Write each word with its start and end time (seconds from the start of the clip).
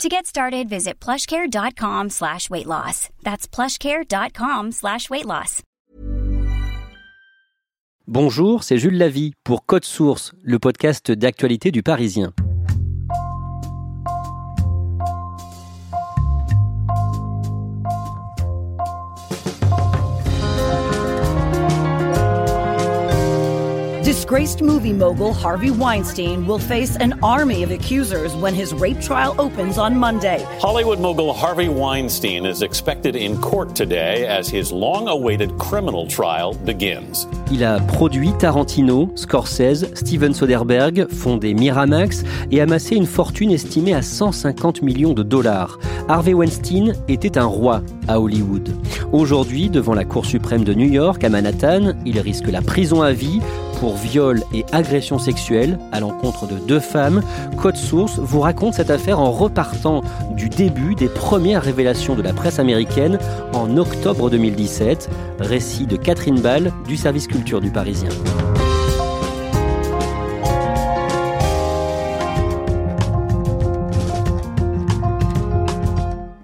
To 0.00 0.08
get 0.08 0.26
started, 0.26 0.68
visit 0.68 0.94
plushcare.com 1.00 2.10
slash 2.10 2.50
weight 2.50 2.66
loss. 2.66 3.08
That's 3.22 3.46
plushcare.com 3.46 4.72
slash 4.72 5.08
weight 5.10 5.26
loss. 5.26 5.62
Bonjour, 8.08 8.64
c'est 8.64 8.78
Jules 8.78 8.98
Lavie 8.98 9.32
pour 9.44 9.64
Code 9.64 9.84
Source, 9.84 10.32
le 10.42 10.58
podcast 10.58 11.12
d'actualité 11.12 11.70
du 11.70 11.84
Parisien. 11.84 12.32
Disgraced 24.32 24.62
movie 24.62 24.94
mogul 24.94 25.34
Harvey 25.34 25.70
Weinstein 25.70 26.46
will 26.46 26.58
face 26.58 26.96
an 26.96 27.12
army 27.22 27.62
of 27.62 27.70
accusers 27.70 28.34
when 28.34 28.54
his 28.54 28.72
rape 28.72 28.98
trial 28.98 29.34
opens 29.38 29.76
on 29.76 29.94
Monday. 29.94 30.42
Hollywood 30.58 31.00
mogul 31.00 31.34
Harvey 31.34 31.68
Weinstein 31.68 32.46
is 32.46 32.62
expected 32.62 33.14
in 33.14 33.38
court 33.42 33.76
today 33.76 34.26
as 34.26 34.48
his 34.48 34.72
long 34.72 35.06
awaited 35.08 35.58
criminal 35.58 36.06
trial 36.06 36.54
begins. 36.64 37.26
Il 37.50 37.62
a 37.62 37.78
produit 37.88 38.32
Tarantino, 38.38 39.14
Scorsese, 39.18 39.94
Steven 39.94 40.32
Soderbergh, 40.32 41.10
fondé 41.10 41.52
Miramax 41.52 42.24
et 42.50 42.62
amassé 42.62 42.96
une 42.96 43.04
fortune 43.04 43.50
estimée 43.50 43.92
à 43.92 44.00
150 44.00 44.80
millions 44.80 45.12
de 45.12 45.22
dollars. 45.22 45.78
Harvey 46.08 46.32
Weinstein 46.32 46.94
était 47.06 47.36
un 47.36 47.44
roi 47.44 47.82
à 48.08 48.18
Hollywood. 48.18 48.70
Aujourd'hui, 49.12 49.68
devant 49.68 49.92
la 49.92 50.06
Cour 50.06 50.24
suprême 50.24 50.64
de 50.64 50.72
New 50.72 50.88
York 50.88 51.22
à 51.22 51.28
Manhattan, 51.28 51.92
il 52.06 52.18
risque 52.18 52.48
la 52.48 52.62
prison 52.62 53.02
à 53.02 53.12
vie 53.12 53.40
pour 53.82 53.96
viol 53.96 54.44
et 54.54 54.64
agression 54.70 55.18
sexuelle 55.18 55.76
à 55.90 55.98
l'encontre 55.98 56.46
de 56.46 56.56
deux 56.56 56.78
femmes. 56.78 57.20
Code 57.56 57.74
Source 57.76 58.20
vous 58.20 58.38
raconte 58.38 58.74
cette 58.74 58.90
affaire 58.90 59.18
en 59.18 59.32
repartant 59.32 60.02
du 60.36 60.48
début 60.48 60.94
des 60.94 61.08
premières 61.08 61.64
révélations 61.64 62.14
de 62.14 62.22
la 62.22 62.32
presse 62.32 62.60
américaine 62.60 63.18
en 63.52 63.76
octobre 63.76 64.30
2017. 64.30 65.10
Récit 65.40 65.88
de 65.88 65.96
Catherine 65.96 66.40
Ball 66.40 66.72
du 66.86 66.96
service 66.96 67.26
culture 67.26 67.60
du 67.60 67.72
Parisien. 67.72 68.10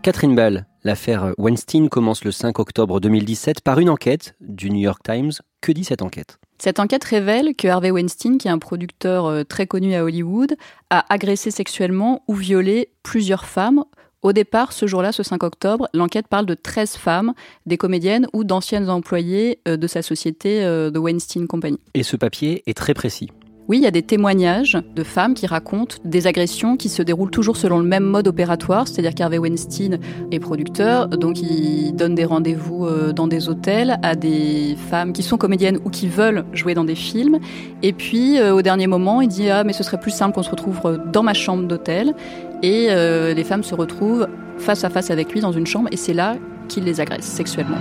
Catherine 0.03 0.35
Ball, 0.35 0.67
l'affaire 0.83 1.35
Weinstein 1.39 1.89
commence 1.89 2.25
le 2.25 2.33
5 2.33 2.59
octobre 2.59 2.99
2017 2.99 3.61
par 3.61 3.79
une 3.79 3.91
enquête 3.91 4.35
du 4.41 4.71
New 4.71 4.81
York 4.81 5.03
Times. 5.05 5.31
Que 5.61 5.71
dit 5.71 5.85
cette 5.85 6.03
enquête? 6.03 6.41
Cette 6.59 6.81
enquête 6.81 7.05
révèle 7.05 7.55
que 7.55 7.69
Harvey 7.69 7.91
Weinstein, 7.91 8.39
qui 8.39 8.49
est 8.49 8.51
un 8.51 8.59
producteur 8.59 9.27
euh, 9.27 9.45
très 9.45 9.67
connu 9.67 9.95
à 9.95 10.05
Hollywood, 10.05 10.57
a 10.91 11.13
agressé 11.13 11.51
sexuellement 11.51 12.25
ou 12.27 12.35
violé 12.35 12.91
plusieurs 13.03 13.45
femmes. 13.45 13.85
Au 14.23 14.33
départ, 14.33 14.73
ce 14.73 14.87
jour-là, 14.87 15.13
ce 15.13 15.23
5 15.23 15.45
octobre, 15.45 15.89
l'enquête 15.95 16.27
parle 16.27 16.47
de 16.47 16.55
13 16.55 16.97
femmes, 16.97 17.35
des 17.67 17.77
comédiennes 17.77 18.27
ou 18.33 18.43
d'anciennes 18.43 18.91
employées 18.91 19.61
euh, 19.69 19.77
de 19.77 19.87
sa 19.87 20.03
société, 20.03 20.65
euh, 20.65 20.91
The 20.91 20.99
Weinstein 20.99 21.47
Company. 21.47 21.79
Et 21.95 22.03
ce 22.03 22.17
papier 22.17 22.65
est 22.67 22.77
très 22.77 22.95
précis. 22.95 23.31
Oui, 23.69 23.77
il 23.77 23.83
y 23.83 23.87
a 23.87 23.91
des 23.91 24.03
témoignages 24.03 24.79
de 24.97 25.03
femmes 25.05 25.35
qui 25.35 25.47
racontent 25.47 25.97
des 26.03 26.27
agressions 26.27 26.79
qui 26.79 26.89
se 26.89 27.03
déroulent 27.03 27.31
toujours 27.31 27.59
selon 27.59 27.79
le 27.79 27.85
même 27.85 28.05
mode 28.05 28.27
opératoire, 28.27 28.89
c'est-à-dire 28.89 29.15
qu'Harvey 29.15 29.37
Weinstein 29.37 29.99
est 30.33 30.41
producteur, 30.41 31.09
donc 31.09 31.43
il 31.43 31.93
donne 31.93 32.15
des 32.15 32.25
rendez-vous 32.25 32.87
euh, 32.87 33.13
dans 33.13 33.27
des 33.27 33.51
hôtels 33.51 33.99
à 34.03 34.17
des 34.17 34.75
femmes 34.89 35.13
qui 35.13 35.23
sont 35.23 35.37
comédiennes 35.37 35.81
ou 35.85 35.91
qui 35.91 36.09
veulent 36.09 36.47
jouer 36.55 36.73
dans 36.73 36.85
des 36.85 36.95
films. 36.95 37.41
Et 37.83 37.93
puis, 37.93 38.39
euh, 38.39 38.55
au 38.55 38.63
dernier 38.63 38.87
moment, 38.87 39.21
il 39.21 39.29
dit 39.29 39.51
Ah, 39.51 39.65
mais 39.65 39.75
ce 39.75 39.83
serait 39.83 40.01
plus 40.01 40.13
simple 40.13 40.35
qu'on 40.35 40.43
se 40.43 40.51
retrouve 40.51 40.81
euh, 40.87 40.97
dans 41.13 41.23
ma 41.23 41.35
chambre 41.35 41.65
d'hôtel. 41.65 42.15
Et 42.63 42.89
les 42.89 43.45
femmes 43.45 43.63
se 43.63 43.75
retrouvent 43.75 44.27
face 44.57 44.83
à 44.83 44.91
face 44.91 45.13
avec 45.13 45.33
lui 45.33 45.41
dans 45.41 45.53
une 45.53 45.67
chambre, 45.67 45.89
et 45.93 45.97
c'est 45.97 46.15
là 46.15 46.37
qu'il 46.67 46.83
les 46.85 47.01
agresse 47.01 47.25
sexuellement. 47.25 47.77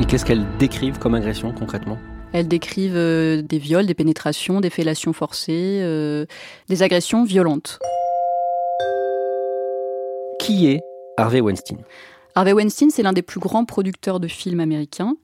Et 0.00 0.04
qu'est-ce 0.06 0.24
qu'elles 0.24 0.46
décrivent 0.58 0.98
comme 0.98 1.14
agression 1.14 1.52
concrètement? 1.52 1.98
Elles 2.32 2.48
décrivent 2.48 2.96
euh, 2.96 3.42
des 3.42 3.58
viols, 3.58 3.86
des 3.86 3.94
pénétrations, 3.94 4.60
des 4.60 4.70
fellations 4.70 5.12
forcées, 5.12 5.80
euh, 5.82 6.26
des 6.68 6.82
agressions 6.82 7.24
violentes. 7.24 7.78
Qui 10.40 10.68
est 10.68 10.82
Harvey 11.16 11.40
Weinstein? 11.40 11.78
Harvey 12.34 12.52
Weinstein, 12.52 12.90
c'est 12.90 13.02
l'un 13.02 13.12
des 13.12 13.22
plus 13.22 13.40
grands 13.40 13.64
producteurs 13.64 14.20
de 14.20 14.28
films 14.28 14.60
américains. 14.60 15.16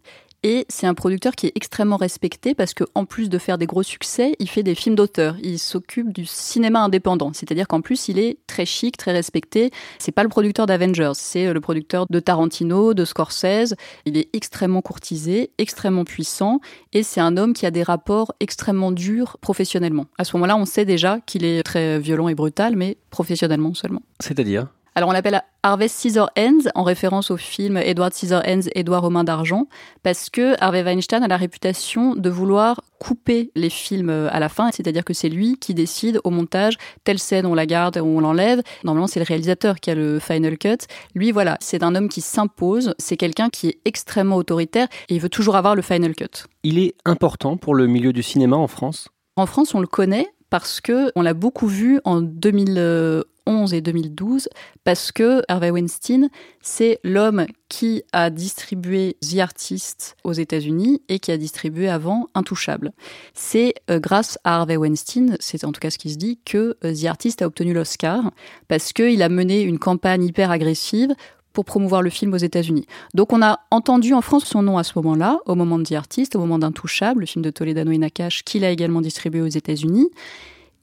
Et 0.47 0.67
c'est 0.69 0.87
un 0.87 0.93
producteur 0.93 1.35
qui 1.35 1.47
est 1.47 1.53
extrêmement 1.55 1.97
respecté 1.97 2.55
parce 2.55 2.75
qu'en 2.75 3.07
plus 3.07 3.31
de 3.31 3.39
faire 3.39 3.57
des 3.57 3.65
gros 3.65 3.83
succès, 3.83 4.37
il 4.39 4.47
fait 4.47 4.63
des 4.63 4.75
films 4.75 4.95
d'auteur. 4.95 5.37
Il 5.43 5.59
s'occupe 5.59 6.13
du 6.13 6.27
cinéma 6.27 6.81
indépendant. 6.81 7.33
C'est-à-dire 7.33 7.67
qu'en 7.67 7.81
plus, 7.81 8.09
il 8.09 8.19
est 8.19 8.37
très 8.47 8.67
chic, 8.67 8.99
très 8.99 9.13
respecté. 9.13 9.71
C'est 9.99 10.13
pas 10.13 10.23
le 10.23 10.29
producteur 10.29 10.67
d'Avengers, 10.67 11.13
c'est 11.15 11.51
le 11.51 11.61
producteur 11.63 12.05
de 12.11 12.21
Tarantino, 12.21 12.93
de 12.93 13.07
Scorsese. 13.07 13.75
Il 14.05 14.19
est 14.19 14.29
extrêmement 14.35 14.83
courtisé, 14.83 15.51
extrêmement 15.57 16.05
puissant. 16.05 16.61
Et 16.93 17.03
c'est 17.03 17.23
un 17.23 17.39
homme 17.39 17.55
qui 17.55 17.65
a 17.65 17.71
des 17.71 17.83
rapports 17.83 18.35
extrêmement 18.39 18.93
durs 18.93 19.39
professionnellement. 19.41 20.09
À 20.19 20.25
ce 20.25 20.37
moment-là, 20.37 20.59
on 20.59 20.67
sait 20.67 20.85
déjà 20.85 21.21
qu'il 21.25 21.47
est 21.47 21.63
très 21.63 21.99
violent 21.99 22.29
et 22.29 22.35
brutal, 22.35 22.77
mais 22.77 22.99
professionnellement 23.09 23.73
seulement. 23.73 24.03
C'est-à-dire? 24.21 24.69
Alors 24.97 25.11
on 25.11 25.13
l'appelle 25.13 25.43
Harvey 25.65 25.89
Scissorhands 25.89 26.69
en 26.77 26.85
référence 26.85 27.33
au 27.33 27.37
film 27.37 27.77
Edward 27.79 28.13
Scissorhands, 28.13 28.69
Edouard 28.77 29.03
Romain 29.03 29.25
d'argent, 29.25 29.67
parce 30.05 30.31
que 30.31 30.55
Harvey 30.63 30.85
Weinstein 30.85 31.23
a 31.25 31.29
la 31.29 31.37
réputation 31.37 32.15
de 32.15 32.31
vouloir 32.31 32.81
couper 33.01 33.51
les 33.57 33.71
films 33.71 34.29
à 34.31 34.39
la 34.39 34.49
fin, 34.49 34.71
c'est-à-dire 34.71 35.05
que 35.05 35.13
c'est 35.13 35.29
lui 35.29 35.57
qui 35.59 35.75
décide 35.75 36.21
au 36.23 36.31
montage 36.31 36.77
telle 37.03 37.19
scène 37.19 37.45
on 37.45 37.55
la 37.55 37.67
garde 37.67 37.97
ou 37.97 38.07
on 38.07 38.21
l'enlève. 38.21 38.63
Normalement 38.85 39.09
c'est 39.09 39.19
le 39.19 39.27
réalisateur 39.27 39.81
qui 39.81 39.91
a 39.91 39.97
le 39.97 40.21
final 40.21 40.59
cut. 40.59 40.79
Lui 41.17 41.33
voilà, 41.33 41.57
c'est 41.61 41.83
un 41.83 41.97
homme 41.97 42.09
qui 42.09 42.21
s'impose, 42.21 42.95
c'est 42.99 43.17
quelqu'un 43.17 43.51
qui 43.51 43.69
est 43.69 43.79
extrêmement 43.85 44.37
autoritaire 44.37 44.87
et 45.09 45.17
il 45.17 45.21
veut 45.21 45.29
toujours 45.29 45.57
avoir 45.57 45.75
le 45.75 45.83
final 45.83 46.15
cut. 46.15 46.45
Il 46.63 46.79
est 46.79 46.95
important 47.05 47.57
pour 47.57 47.75
le 47.75 47.89
milieu 47.89 48.13
du 48.13 48.23
cinéma 48.23 48.57
en 48.57 48.69
France? 48.69 49.09
En 49.37 49.47
France, 49.47 49.75
on 49.75 49.81
le 49.81 49.89
connaît 49.89 50.29
parce 50.51 50.81
que 50.81 51.11
on 51.17 51.23
l'a 51.23 51.35
beaucoup 51.35 51.67
vu 51.67 52.01
en 52.05 52.21
2011 52.21 53.25
et 53.73 53.81
2012 53.81 54.49
parce 54.85 55.13
que 55.13 55.43
Harvey 55.49 55.71
Weinstein, 55.71 56.29
c'est 56.61 56.99
l'homme 57.05 57.47
qui 57.69 58.03
a 58.13 58.31
distribué 58.31 59.17
The 59.21 59.39
Artist 59.39 60.17
aux 60.25 60.33
États-Unis 60.33 61.03
et 61.09 61.19
qui 61.19 61.31
a 61.31 61.37
distribué 61.37 61.89
avant 61.89 62.29
Intouchable. 62.35 62.93
C'est 63.35 63.75
euh, 63.91 63.99
grâce 63.99 64.39
à 64.45 64.57
Harvey 64.57 64.77
Weinstein, 64.77 65.37
c'est 65.41 65.65
en 65.65 65.73
tout 65.73 65.81
cas 65.81 65.91
ce 65.91 65.99
qui 65.99 66.11
se 66.11 66.17
dit, 66.17 66.39
que 66.45 66.77
euh, 66.85 66.95
The 66.95 67.05
Artist 67.07 67.43
a 67.43 67.47
obtenu 67.47 67.75
l'Oscar 67.75 68.31
parce 68.69 68.93
qu'il 68.93 69.23
a 69.23 69.29
mené 69.29 69.63
une 69.63 69.79
campagne 69.79 70.25
hyper 70.25 70.51
agressive 70.51 71.15
pour 71.53 71.65
promouvoir 71.65 72.03
le 72.03 72.11
film 72.11 72.35
aux 72.35 72.39
États-Unis. 72.39 72.87
Donc 73.15 73.33
on 73.33 73.41
a 73.41 73.61
entendu 73.71 74.13
en 74.13 74.21
France 74.21 74.45
son 74.45 74.63
nom 74.63 74.77
à 74.77 74.85
ce 74.85 74.93
moment-là, 74.97 75.39
au 75.47 75.55
moment 75.55 75.79
de 75.79 75.85
The 75.85 75.93
Artist, 75.93 76.35
au 76.35 76.41
moment 76.41 76.59
d'Intouchable, 76.59 77.21
le 77.21 77.27
film 77.27 77.45
de 77.45 77.51
Toledano 77.51 77.93
et 77.93 77.99
Nakash, 77.99 78.43
qu'il 78.43 78.65
a 78.65 78.71
également 78.71 79.01
distribué 79.01 79.41
aux 79.41 79.47
États-Unis. 79.47 80.11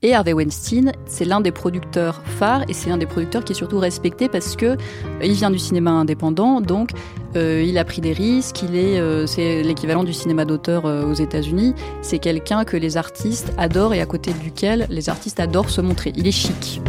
Et 0.04 0.16
Harvey 0.16 0.34
Weinstein, 0.34 0.94
c'est 1.06 1.26
l'un 1.26 1.42
des 1.42 1.52
producteurs 1.52 2.24
phares 2.26 2.64
et 2.68 2.74
c'est 2.74 2.90
un 2.90 2.98
des 2.98 3.06
producteurs 3.06 3.44
qui 3.44 3.52
est 3.52 3.56
surtout 3.56 3.78
respecté 3.78 4.30
parce 4.30 4.56
que 4.56 4.66
euh, 4.66 4.78
il 5.22 5.34
vient 5.34 5.52
du 5.52 5.60
cinéma 5.60 5.92
indépendant, 5.92 6.60
donc 6.60 6.90
euh, 7.36 7.64
il 7.64 7.78
a 7.78 7.86
pris 7.86 8.02
des 8.02 8.12
risques. 8.12 8.64
Il 8.64 8.76
est, 8.76 9.00
euh, 9.00 9.28
c'est 9.28 9.62
l'équivalent 9.62 10.04
du 10.04 10.12
cinéma 10.12 10.44
d'auteur 10.44 10.86
aux 10.86 11.14
États-Unis. 11.14 11.76
C'est 12.02 12.18
quelqu'un 12.18 12.66
que 12.66 12.78
les 12.78 12.98
artistes 12.98 13.54
adorent 13.60 13.94
et 13.94 14.02
à 14.02 14.08
côté 14.08 14.34
duquel 14.34 14.88
les 14.90 15.08
artistes 15.08 15.40
adorent 15.40 15.70
se 15.70 15.82
montrer. 15.82 16.14
Il 16.16 16.26
est 16.26 16.32
chic. 16.32 16.82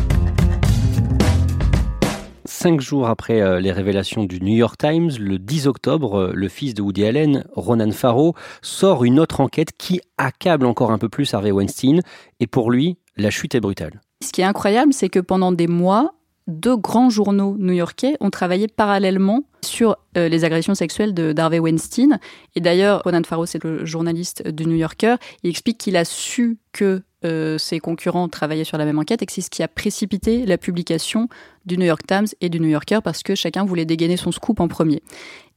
Cinq 2.47 2.81
jours 2.81 3.09
après 3.09 3.61
les 3.61 3.73
révélations 3.73 4.25
du 4.25 4.41
New 4.41 4.55
York 4.55 4.77
Times, 4.79 5.11
le 5.19 5.39
10 5.39 5.67
octobre, 5.67 6.31
le 6.33 6.49
fils 6.49 6.75
de 6.75 6.83
Woody 6.83 7.05
Allen, 7.05 7.45
Ronan 7.55 7.91
Farrow, 7.91 8.35
sort 8.63 9.05
une 9.05 9.19
autre 9.19 9.41
enquête 9.41 9.71
qui 9.77 10.01
accable 10.17 10.67
encore 10.67 10.93
un 10.93 10.99
peu 10.99 11.09
plus 11.09 11.35
Harvey 11.35 11.51
Weinstein. 11.51 12.03
Et 12.39 12.47
pour 12.47 12.71
lui, 12.71 12.99
la 13.17 13.31
chute 13.31 13.55
est 13.55 13.61
brutale. 13.61 14.01
Ce 14.23 14.33
qui 14.33 14.41
est 14.41 14.45
incroyable, 14.45 14.93
c'est 14.93 15.09
que 15.09 15.21
pendant 15.21 15.53
des 15.53 15.67
mois, 15.67 16.15
deux 16.47 16.77
grands 16.77 17.11
journaux 17.11 17.57
new-yorkais 17.59 18.17
ont 18.21 18.31
travaillé 18.31 18.69
parallèlement 18.69 19.45
sur 19.65 19.97
euh, 20.17 20.29
les 20.29 20.45
agressions 20.45 20.75
sexuelles 20.75 21.15
d'Harvey 21.15 21.59
Weinstein. 21.59 22.19
Et 22.57 22.61
d'ailleurs, 22.61 23.03
Ronan 23.05 23.23
Farrow, 23.25 23.47
c'est 23.47 23.63
le 23.63 23.85
journaliste 23.85 24.47
du 24.49 24.67
New 24.67 24.77
Yorker, 24.77 25.17
il 25.43 25.51
explique 25.51 25.79
qu'il 25.79 25.97
a 25.97 26.05
su 26.05 26.59
que 26.73 27.03
euh, 27.25 27.57
ses 27.57 27.79
concurrents 27.79 28.29
travaillaient 28.29 28.65
sur 28.65 28.79
la 28.79 28.85
même 28.85 28.99
enquête 28.99 29.23
et 29.23 29.27
que 29.27 29.33
c'est 29.33 29.43
ce 29.43 29.51
qui 29.51 29.63
a 29.63 29.69
précipité 29.69 30.45
la 30.45 30.59
publication 30.59 31.29
du 31.67 31.79
New 31.79 31.87
York 31.87 32.03
Times 32.07 32.27
et 32.41 32.49
du 32.49 32.59
New 32.59 32.69
Yorker 32.69 32.99
parce 33.05 33.23
que 33.23 33.37
chacun 33.37 33.65
voulait 33.65 33.85
dégainer 33.85 34.17
son 34.17 34.33
scoop 34.33 34.59
en 34.59 34.67
premier. 34.67 35.03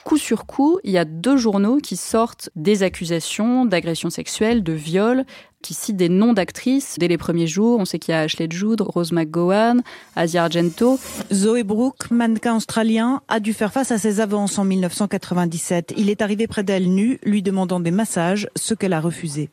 coup 0.04 0.18
sur 0.18 0.46
coup, 0.46 0.80
il 0.84 0.92
y 0.92 1.00
a 1.00 1.06
deux 1.06 1.38
journaux 1.38 1.78
qui 1.78 1.96
sortent 1.96 2.51
des 2.56 2.84
accusations 2.84 3.66
d'agression 3.66 4.12
sexuelle, 4.12 4.62
de 4.62 4.74
viol, 4.74 5.25
qui 5.65 5.73
citent 5.73 5.97
des 5.97 6.09
noms 6.09 6.33
d'actrices 6.33 6.97
dès 7.00 7.07
les 7.07 7.17
premiers 7.17 7.47
jours. 7.47 7.79
On 7.79 7.85
sait 7.85 7.97
qu'il 7.97 8.12
y 8.12 8.15
a 8.15 8.21
Ashley 8.21 8.47
Judd, 8.47 8.81
Rose 8.81 9.12
McGowan, 9.12 9.81
Asia 10.15 10.44
Argento. 10.44 11.00
Zoe 11.33 11.63
Brooke, 11.63 12.12
mannequin 12.12 12.57
australien, 12.57 13.21
a 13.29 13.39
dû 13.39 13.51
faire 13.51 13.73
face 13.73 13.91
à 13.91 13.97
ses 13.97 14.19
avances 14.19 14.59
en 14.59 14.63
1997. 14.63 15.95
Il 15.97 16.12
est 16.12 16.21
arrivé 16.21 16.45
près 16.45 16.62
d'elle 16.62 16.94
nu, 16.94 17.19
lui 17.23 17.41
demandant 17.41 17.79
des 17.79 17.89
massages, 17.89 18.47
ce 18.56 18.75
qu'elle 18.75 18.94
a 18.94 19.01
refusé. 19.01 19.50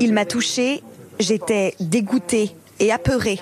Il 0.00 0.12
m'a 0.12 0.24
touchée, 0.24 0.82
j'étais 1.20 1.76
dégoûtée 1.78 2.56
et 2.80 2.90
apeurée. 2.90 3.38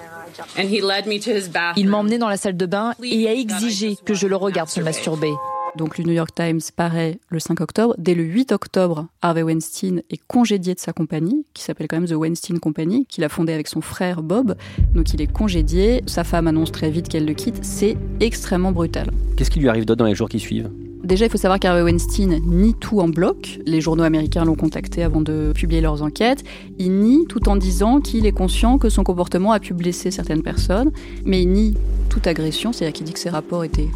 Il 0.59 1.89
m'a 1.89 1.97
emmené 1.97 2.19
dans 2.19 2.29
la 2.29 2.37
salle 2.37 2.59
de 2.59 2.67
bain 2.67 2.93
et 3.03 3.27
a 3.27 3.33
exigé 3.33 3.97
que 4.05 4.13
je 4.13 4.27
le 4.27 4.37
regarde 4.37 4.69
se 4.69 4.83
masturber. 4.83 5.33
Donc 5.77 5.99
le 5.99 6.05
New 6.05 6.13
York 6.13 6.31
Times 6.35 6.61
paraît 6.75 7.19
le 7.29 7.39
5 7.39 7.61
octobre. 7.61 7.95
Dès 7.99 8.15
le 8.15 8.23
8 8.23 8.53
octobre, 8.53 9.07
Harvey 9.21 9.43
Weinstein 9.43 10.03
est 10.11 10.21
congédié 10.27 10.75
de 10.75 10.81
sa 10.81 10.93
compagnie, 10.93 11.45
qui 11.53 11.63
s'appelle 11.63 11.87
quand 11.87 11.97
même 11.97 12.09
The 12.09 12.15
Weinstein 12.15 12.59
Company, 12.59 13.05
qu'il 13.07 13.25
a 13.25 13.29
fondée 13.29 13.53
avec 13.53 13.69
son 13.69 13.83
frère 13.83 14.23
Bob. 14.23 14.57
Donc 14.95 15.13
il 15.13 15.21
est 15.21 15.31
congédié. 15.31 16.03
Sa 16.07 16.25
femme 16.25 16.47
annonce 16.47 16.73
très 16.73 16.91
vite 16.91 17.09
qu'elle 17.09 17.27
le 17.27 17.35
quitte. 17.35 17.59
C'est 17.63 17.97
extrêmement 18.21 18.73
brutal. 18.73 19.11
Qu'est-ce 19.37 19.51
qui 19.51 19.61
lui 19.61 19.69
arrive 19.69 19.85
d'autre 19.85 19.99
dans 19.99 20.07
les 20.07 20.15
jours 20.15 20.29
qui 20.29 20.41
suivent? 20.41 20.71
Déjà, 21.05 21.27
il 21.27 21.31
faut 21.31 21.39
savoir 21.39 21.61
qu'Harvey 21.61 21.83
Weinstein 21.83 22.41
nie 22.45 22.75
tout 22.75 23.01
en 23.01 23.09
bloc. 23.09 23.61
Les 23.65 23.81
journaux 23.81 24.03
américains 24.03 24.45
l'ont 24.45 24.57
contacté 24.57 25.03
avant 25.05 25.21
de 25.21 25.53
publier 25.55 25.81
leurs 25.81 26.03
enquêtes. 26.03 26.43
Il 26.79 26.99
nie 26.99 27.27
tout 27.29 27.49
en 27.49 27.55
disant 27.55 28.01
qu'il 28.01 28.27
est 28.27 28.33
conscient 28.33 28.79
que 28.79 28.89
son 28.89 29.05
comportement 29.05 29.53
a 29.53 29.61
pu 29.61 29.73
blesser 29.73 30.11
certaines 30.11 30.43
personnes, 30.43 30.91
mais 31.25 31.43
il 31.43 31.53
nie 31.53 31.75
toute 32.09 32.27
agression, 32.27 32.73
c'est-à-dire 32.73 32.95
qu'il 32.95 33.07
dit 33.07 33.13
que 33.13 33.21
ses 33.21 33.31
rapports 33.31 33.63
étaient 33.63 33.89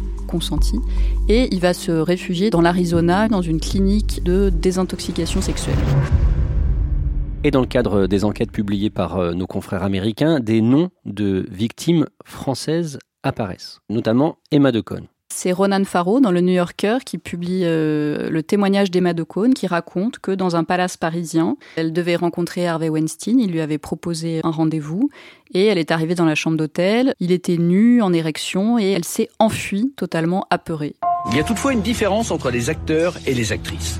Et 1.27 1.47
il 1.51 1.59
va 1.59 1.73
se 1.73 1.91
réfugier 1.91 2.49
dans 2.49 2.61
l'Arizona, 2.61 3.27
dans 3.27 3.41
une 3.41 3.59
clinique 3.59 4.23
de 4.23 4.49
désintoxication 4.49 5.41
sexuelle. 5.41 5.77
Et 7.43 7.51
dans 7.51 7.61
le 7.61 7.67
cadre 7.67 8.07
des 8.07 8.23
enquêtes 8.23 8.51
publiées 8.51 8.91
par 8.91 9.17
euh, 9.17 9.33
nos 9.33 9.47
confrères 9.47 9.83
américains, 9.83 10.39
des 10.39 10.61
noms 10.61 10.89
de 11.05 11.45
victimes 11.49 12.05
françaises 12.23 12.99
apparaissent, 13.23 13.79
notamment 13.89 14.37
Emma 14.51 14.71
Decaune. 14.71 15.07
C'est 15.33 15.53
Ronan 15.53 15.85
Farrow 15.85 16.19
dans 16.19 16.29
le 16.31 16.41
New 16.41 16.53
Yorker 16.53 16.97
qui 17.05 17.17
publie 17.17 17.61
euh, 17.63 18.29
le 18.29 18.43
témoignage 18.43 18.91
d'Emma 18.91 19.13
de 19.13 19.23
qui 19.55 19.65
raconte 19.65 20.19
que 20.19 20.31
dans 20.31 20.55
un 20.55 20.63
palace 20.63 20.97
parisien, 20.97 21.55
elle 21.77 21.93
devait 21.93 22.17
rencontrer 22.17 22.67
Harvey 22.67 22.89
Weinstein. 22.89 23.39
Il 23.39 23.51
lui 23.51 23.61
avait 23.61 23.77
proposé 23.77 24.41
un 24.43 24.51
rendez-vous 24.51 25.09
et 25.53 25.65
elle 25.65 25.77
est 25.77 25.91
arrivée 25.91 26.15
dans 26.15 26.25
la 26.25 26.35
chambre 26.35 26.57
d'hôtel. 26.57 27.15
Il 27.19 27.31
était 27.31 27.57
nu, 27.57 28.01
en 28.01 28.11
érection 28.13 28.77
et 28.77 28.91
elle 28.91 29.05
s'est 29.05 29.29
enfuie 29.39 29.93
totalement 29.95 30.45
apeurée. 30.49 30.95
Il 31.29 31.37
y 31.37 31.39
a 31.39 31.43
toutefois 31.43 31.73
une 31.73 31.81
différence 31.81 32.31
entre 32.31 32.49
les 32.49 32.69
acteurs 32.69 33.15
et 33.25 33.33
les 33.33 33.51
actrices. 33.51 33.99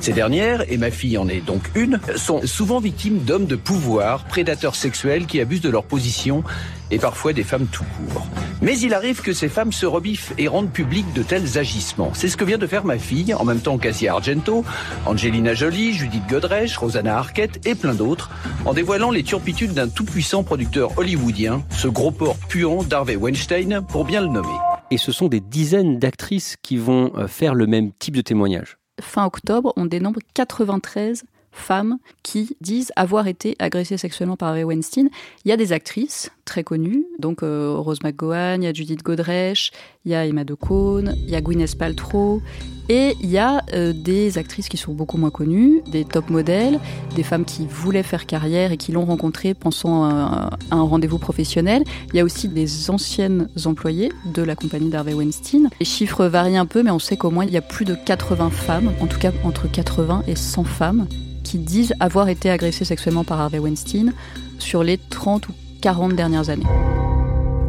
Ces 0.00 0.12
dernières, 0.12 0.70
et 0.70 0.76
ma 0.76 0.90
fille 0.90 1.18
en 1.18 1.28
est 1.28 1.44
donc 1.44 1.62
une, 1.74 1.98
sont 2.16 2.46
souvent 2.46 2.78
victimes 2.78 3.18
d'hommes 3.20 3.46
de 3.46 3.56
pouvoir, 3.56 4.24
prédateurs 4.24 4.76
sexuels 4.76 5.26
qui 5.26 5.40
abusent 5.40 5.60
de 5.60 5.70
leur 5.70 5.84
position 5.84 6.44
et 6.90 6.98
parfois 6.98 7.32
des 7.32 7.42
femmes 7.42 7.66
tout 7.66 7.84
court. 7.84 8.26
Mais 8.62 8.78
il 8.78 8.94
arrive 8.94 9.22
que 9.22 9.32
ces 9.32 9.48
femmes 9.48 9.72
se 9.72 9.86
rebiffent 9.86 10.32
et 10.38 10.48
rendent 10.48 10.70
public 10.70 11.04
de 11.14 11.22
tels 11.22 11.58
agissements. 11.58 12.12
C'est 12.14 12.28
ce 12.28 12.36
que 12.36 12.44
vient 12.44 12.58
de 12.58 12.66
faire 12.66 12.84
ma 12.84 12.98
fille, 12.98 13.34
en 13.34 13.44
même 13.44 13.60
temps 13.60 13.78
qu'Asia 13.78 14.12
Argento, 14.12 14.64
Angelina 15.06 15.54
Jolie, 15.54 15.94
Judith 15.94 16.26
Godrèche, 16.28 16.76
Rosanna 16.76 17.18
Arquette 17.18 17.66
et 17.66 17.74
plein 17.74 17.94
d'autres, 17.94 18.30
en 18.64 18.74
dévoilant 18.74 19.10
les 19.10 19.22
turpitudes 19.22 19.74
d'un 19.74 19.88
tout-puissant 19.88 20.44
producteur 20.44 20.96
hollywoodien, 20.96 21.62
ce 21.70 21.88
gros 21.88 22.10
porc 22.10 22.36
puant 22.48 22.82
d'Harvey 22.82 23.16
Weinstein, 23.16 23.82
pour 23.88 24.04
bien 24.04 24.20
le 24.20 24.28
nommer 24.28 24.48
et 24.90 24.98
ce 24.98 25.12
sont 25.12 25.28
des 25.28 25.40
dizaines 25.40 25.98
d'actrices 25.98 26.56
qui 26.62 26.76
vont 26.76 27.12
euh, 27.16 27.26
faire 27.26 27.54
le 27.54 27.66
même 27.66 27.92
type 27.98 28.16
de 28.16 28.22
témoignage. 28.22 28.78
Fin 29.00 29.24
octobre, 29.24 29.72
on 29.76 29.86
dénombre 29.86 30.20
93 30.34 31.24
femmes 31.50 31.98
qui 32.22 32.56
disent 32.60 32.92
avoir 32.96 33.26
été 33.26 33.56
agressées 33.58 33.96
sexuellement 33.96 34.36
par 34.36 34.50
Harvey 34.50 34.64
Weinstein. 34.64 35.08
Il 35.44 35.48
y 35.48 35.52
a 35.52 35.56
des 35.56 35.72
actrices 35.72 36.30
très 36.44 36.62
connues, 36.64 37.04
donc 37.18 37.42
euh, 37.42 37.74
Rose 37.76 37.98
McGowan, 38.02 38.62
il 38.62 38.66
y 38.66 38.68
a 38.68 38.72
Judith 38.72 39.02
Godrèche, 39.02 39.72
il 40.04 40.12
y 40.12 40.14
a 40.14 40.26
Emma 40.26 40.44
Decaune, 40.44 41.14
il 41.16 41.30
y 41.30 41.36
a 41.36 41.40
Gwyneth 41.40 41.76
Paltrow, 41.76 42.40
et 42.88 43.16
il 43.20 43.30
y 43.30 43.38
a 43.38 43.62
euh, 43.74 43.92
des 43.92 44.38
actrices 44.38 44.68
qui 44.68 44.76
sont 44.76 44.92
beaucoup 44.92 45.18
moins 45.18 45.30
connues, 45.30 45.82
des 45.90 46.04
top 46.04 46.30
modèles, 46.30 46.80
des 47.14 47.22
femmes 47.22 47.44
qui 47.44 47.66
voulaient 47.66 48.02
faire 48.02 48.26
carrière 48.26 48.72
et 48.72 48.76
qui 48.76 48.92
l'ont 48.92 49.04
rencontré 49.04 49.54
pensant 49.54 50.04
à, 50.04 50.50
un 50.70 50.82
rendez-vous 50.82 51.18
professionnel. 51.18 51.84
Il 52.12 52.16
y 52.16 52.20
a 52.20 52.24
aussi 52.24 52.48
des 52.48 52.90
anciennes 52.90 53.48
employées 53.66 54.10
de 54.32 54.42
la 54.42 54.54
compagnie 54.54 54.88
d'Harvey 54.88 55.12
Weinstein. 55.12 55.68
Les 55.80 55.86
chiffres 55.86 56.26
varient 56.26 56.56
un 56.56 56.66
peu, 56.66 56.82
mais 56.82 56.90
on 56.90 56.98
sait 56.98 57.16
qu'au 57.16 57.30
moins 57.30 57.44
il 57.44 57.52
y 57.52 57.58
a 57.58 57.62
plus 57.62 57.84
de 57.84 57.94
80 57.94 58.50
femmes, 58.50 58.92
en 59.00 59.06
tout 59.06 59.18
cas 59.18 59.32
entre 59.44 59.70
80 59.70 60.22
et 60.26 60.34
100 60.34 60.64
femmes, 60.64 61.06
qui 61.44 61.58
disent 61.58 61.94
avoir 62.00 62.28
été 62.28 62.50
agressées 62.50 62.84
sexuellement 62.84 63.24
par 63.24 63.40
Harvey 63.40 63.58
Weinstein 63.58 64.12
sur 64.58 64.82
les 64.82 64.98
30 64.98 65.48
ou 65.48 65.52
40 65.82 66.14
dernières 66.14 66.48
années. 66.48 66.66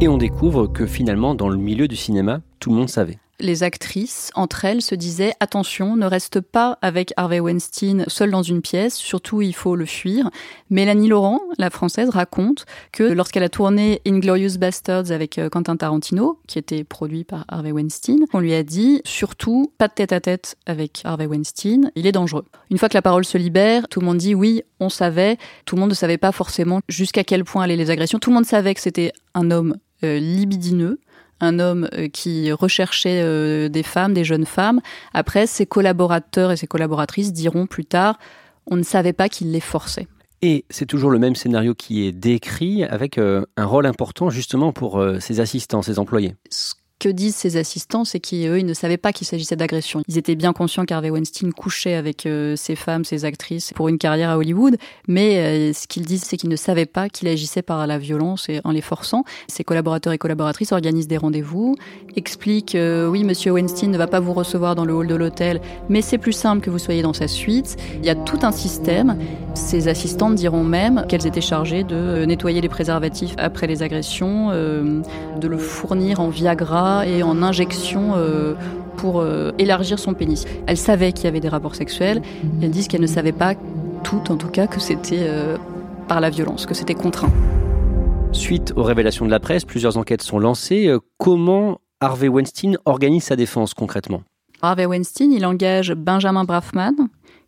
Et 0.00 0.08
on 0.08 0.16
découvre 0.16 0.66
que 0.66 0.86
finalement, 0.86 1.34
dans 1.34 1.50
le 1.50 1.58
milieu 1.58 1.86
du 1.86 1.96
cinéma, 1.96 2.40
tout 2.58 2.70
le 2.70 2.76
monde 2.76 2.88
savait 2.88 3.18
les 3.40 3.62
actrices, 3.62 4.30
entre 4.34 4.64
elles, 4.64 4.82
se 4.82 4.94
disaient 4.94 5.32
attention, 5.40 5.96
ne 5.96 6.06
reste 6.06 6.40
pas 6.40 6.78
avec 6.82 7.12
Harvey 7.16 7.40
Weinstein 7.40 8.04
seul 8.06 8.30
dans 8.30 8.42
une 8.42 8.62
pièce, 8.62 8.96
surtout 8.96 9.42
il 9.42 9.54
faut 9.54 9.76
le 9.76 9.86
fuir. 9.86 10.30
Mélanie 10.70 11.08
Laurent, 11.08 11.40
la 11.58 11.70
française, 11.70 12.10
raconte 12.10 12.66
que 12.92 13.02
lorsqu'elle 13.02 13.42
a 13.42 13.48
tourné 13.48 14.00
Inglorious 14.06 14.58
Bastards 14.58 15.10
avec 15.10 15.38
euh, 15.38 15.48
Quentin 15.48 15.76
Tarantino, 15.76 16.38
qui 16.46 16.58
était 16.58 16.84
produit 16.84 17.24
par 17.24 17.44
Harvey 17.48 17.72
Weinstein, 17.72 18.24
on 18.32 18.40
lui 18.40 18.54
a 18.54 18.62
dit 18.62 19.02
surtout 19.04 19.72
pas 19.78 19.88
de 19.88 19.94
tête 19.94 20.12
à 20.12 20.20
tête 20.20 20.56
avec 20.66 21.00
Harvey 21.04 21.26
Weinstein, 21.26 21.90
il 21.96 22.06
est 22.06 22.12
dangereux. 22.12 22.44
Une 22.70 22.78
fois 22.78 22.88
que 22.88 22.94
la 22.94 23.02
parole 23.02 23.24
se 23.24 23.38
libère, 23.38 23.88
tout 23.88 24.00
le 24.00 24.06
monde 24.06 24.18
dit 24.18 24.34
oui, 24.34 24.62
on 24.78 24.88
savait, 24.88 25.36
tout 25.64 25.76
le 25.76 25.80
monde 25.80 25.90
ne 25.90 25.94
savait 25.94 26.18
pas 26.18 26.32
forcément 26.32 26.80
jusqu'à 26.88 27.24
quel 27.24 27.44
point 27.44 27.64
allaient 27.64 27.76
les 27.76 27.90
agressions, 27.90 28.18
tout 28.18 28.30
le 28.30 28.34
monde 28.34 28.46
savait 28.46 28.74
que 28.74 28.80
c'était 28.80 29.12
un 29.34 29.50
homme 29.50 29.76
euh, 30.02 30.18
libidineux, 30.18 30.98
un 31.40 31.58
homme 31.58 31.88
euh, 31.94 32.08
qui 32.08 32.52
recherchait 32.52 33.22
euh, 33.22 33.68
des 33.68 33.82
femmes, 33.82 34.14
des 34.14 34.24
jeunes 34.24 34.46
femmes. 34.46 34.80
Après, 35.14 35.46
ses 35.46 35.66
collaborateurs 35.66 36.52
et 36.52 36.56
ses 36.56 36.66
collaboratrices 36.66 37.32
diront 37.32 37.66
plus 37.66 37.84
tard, 37.84 38.18
on 38.66 38.76
ne 38.76 38.82
savait 38.82 39.12
pas 39.12 39.28
qu'il 39.28 39.50
les 39.52 39.60
forçait. 39.60 40.06
Et 40.42 40.64
c'est 40.70 40.86
toujours 40.86 41.10
le 41.10 41.18
même 41.18 41.34
scénario 41.34 41.74
qui 41.74 42.06
est 42.06 42.12
décrit 42.12 42.84
avec 42.84 43.18
euh, 43.18 43.44
un 43.56 43.66
rôle 43.66 43.84
important 43.84 44.30
justement 44.30 44.72
pour 44.72 45.04
ses 45.20 45.40
assistants, 45.40 45.82
ses 45.82 45.98
employés 45.98 46.34
que 47.00 47.08
disent 47.08 47.34
ces 47.34 47.56
assistants, 47.56 48.04
c'est 48.04 48.20
qu'eux, 48.20 48.58
ils 48.58 48.66
ne 48.66 48.74
savaient 48.74 48.98
pas 48.98 49.12
qu'il 49.12 49.26
s'agissait 49.26 49.56
d'agression. 49.56 50.02
Ils 50.06 50.18
étaient 50.18 50.36
bien 50.36 50.52
conscients 50.52 50.84
qu'Harvey 50.84 51.10
Weinstein 51.10 51.52
couchait 51.52 51.94
avec 51.94 52.26
euh, 52.26 52.54
ces 52.56 52.76
femmes, 52.76 53.04
ces 53.04 53.24
actrices 53.24 53.72
pour 53.72 53.88
une 53.88 53.96
carrière 53.96 54.28
à 54.28 54.36
Hollywood, 54.36 54.76
mais 55.08 55.38
euh, 55.38 55.72
ce 55.72 55.86
qu'ils 55.88 56.04
disent, 56.04 56.24
c'est 56.24 56.36
qu'ils 56.36 56.50
ne 56.50 56.56
savaient 56.56 56.86
pas 56.86 57.08
qu'il 57.08 57.26
agissait 57.26 57.62
par 57.62 57.84
la 57.86 57.98
violence 57.98 58.48
et 58.50 58.60
en 58.64 58.70
les 58.70 58.82
forçant. 58.82 59.24
Ses 59.48 59.64
collaborateurs 59.64 60.12
et 60.12 60.18
collaboratrices 60.18 60.72
organisent 60.72 61.08
des 61.08 61.16
rendez-vous, 61.16 61.74
expliquent 62.16 62.74
euh, 62.74 63.08
oui, 63.08 63.24
monsieur 63.24 63.52
Weinstein 63.52 63.90
ne 63.90 63.98
va 63.98 64.06
pas 64.06 64.20
vous 64.20 64.34
recevoir 64.34 64.74
dans 64.74 64.84
le 64.84 64.92
hall 64.92 65.06
de 65.06 65.14
l'hôtel, 65.14 65.62
mais 65.88 66.02
c'est 66.02 66.18
plus 66.18 66.34
simple 66.34 66.60
que 66.60 66.68
vous 66.68 66.78
soyez 66.78 67.00
dans 67.00 67.14
sa 67.14 67.28
suite. 67.28 67.76
Il 67.96 68.04
y 68.04 68.10
a 68.10 68.14
tout 68.14 68.40
un 68.42 68.52
système. 68.52 69.16
Ces 69.54 69.88
assistantes 69.88 70.34
diront 70.34 70.64
même 70.64 71.06
qu'elles 71.08 71.26
étaient 71.26 71.40
chargées 71.40 71.82
de 71.82 72.26
nettoyer 72.26 72.60
les 72.60 72.68
préservatifs 72.68 73.34
après 73.38 73.66
les 73.66 73.82
agressions, 73.82 74.50
de 74.50 75.48
le 75.48 75.58
fournir 75.58 76.20
en 76.20 76.28
Viagra 76.28 76.89
et 77.06 77.22
en 77.22 77.42
injection 77.42 78.12
euh, 78.14 78.54
pour 78.96 79.20
euh, 79.20 79.52
élargir 79.58 79.98
son 79.98 80.14
pénis. 80.14 80.46
Elle 80.66 80.76
savait 80.76 81.12
qu'il 81.12 81.24
y 81.24 81.28
avait 81.28 81.40
des 81.40 81.48
rapports 81.48 81.74
sexuels. 81.74 82.22
Elle 82.62 82.70
dit 82.70 82.86
qu'elle 82.86 83.00
ne 83.00 83.06
savait 83.06 83.32
pas 83.32 83.54
tout, 84.04 84.22
en 84.30 84.36
tout 84.36 84.48
cas, 84.48 84.66
que 84.66 84.80
c'était 84.80 85.20
euh, 85.20 85.56
par 86.08 86.20
la 86.20 86.30
violence, 86.30 86.66
que 86.66 86.74
c'était 86.74 86.94
contraint. 86.94 87.32
Suite 88.32 88.72
aux 88.76 88.82
révélations 88.82 89.24
de 89.24 89.30
la 89.30 89.40
presse, 89.40 89.64
plusieurs 89.64 89.96
enquêtes 89.96 90.22
sont 90.22 90.38
lancées. 90.38 90.92
Comment 91.18 91.80
Harvey 92.00 92.28
Weinstein 92.28 92.76
organise 92.84 93.24
sa 93.24 93.36
défense 93.36 93.74
concrètement? 93.74 94.22
Harvey 94.62 94.86
Weinstein, 94.86 95.32
il 95.32 95.44
engage 95.46 95.94
Benjamin 95.94 96.44
Brafman, 96.44 96.94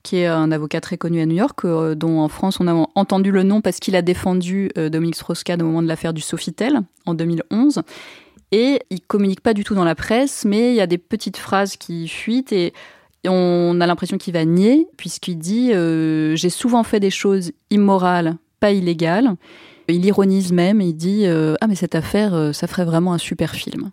qui 0.03 0.17
est 0.17 0.27
un 0.27 0.51
avocat 0.51 0.81
très 0.81 0.97
connu 0.97 1.21
à 1.21 1.27
New 1.27 1.37
York, 1.37 1.65
dont 1.95 2.19
en 2.19 2.29
France 2.29 2.59
on 2.59 2.67
a 2.67 2.89
entendu 2.95 3.31
le 3.31 3.43
nom 3.45 3.61
parce 3.61 3.79
qu'il 3.79 3.95
a 3.95 4.03
défendu 4.03 4.71
Dominique 4.75 5.17
Strauss-Kahn 5.17 5.63
au 5.63 5.67
moment 5.67 5.83
de 5.83 5.89
l'affaire 5.89 6.15
du 6.15 6.23
Sofitel 6.23 6.81
en 7.07 7.15
2011. 7.15 7.83
Et 8.52 8.80
il 8.90 9.00
communique 9.00 9.40
pas 9.40 9.54
du 9.54 9.64
tout 9.64 9.75
dans 9.75 9.85
la 9.85 9.94
presse, 9.94 10.44
mais 10.44 10.73
il 10.73 10.76
y 10.76 10.80
a 10.80 10.87
des 10.87 10.99
petites 10.99 11.38
phrases 11.38 11.76
qui 11.76 12.06
fuitent 12.06 12.52
et 12.52 12.73
on 13.26 13.80
a 13.80 13.87
l'impression 13.87 14.18
qu'il 14.18 14.35
va 14.35 14.44
nier, 14.44 14.87
puisqu'il 14.97 15.38
dit 15.38 15.73
euh, 15.73 16.37
J'ai 16.37 16.50
souvent 16.50 16.82
fait 16.82 17.00
des 17.00 17.11
choses 17.11 17.52
immorales, 17.71 18.37
pas 18.61 18.73
illégales. 18.73 19.35
Il 19.88 20.04
ironise 20.04 20.52
même, 20.52 20.80
il 20.80 20.94
dit 20.94 21.26
euh, 21.26 21.54
Ah, 21.61 21.66
mais 21.66 21.75
cette 21.75 21.94
affaire, 21.94 22.35
euh, 22.35 22.52
ça 22.52 22.66
ferait 22.66 22.85
vraiment 22.85 23.12
un 23.12 23.18
super 23.18 23.52
film. 23.52 23.90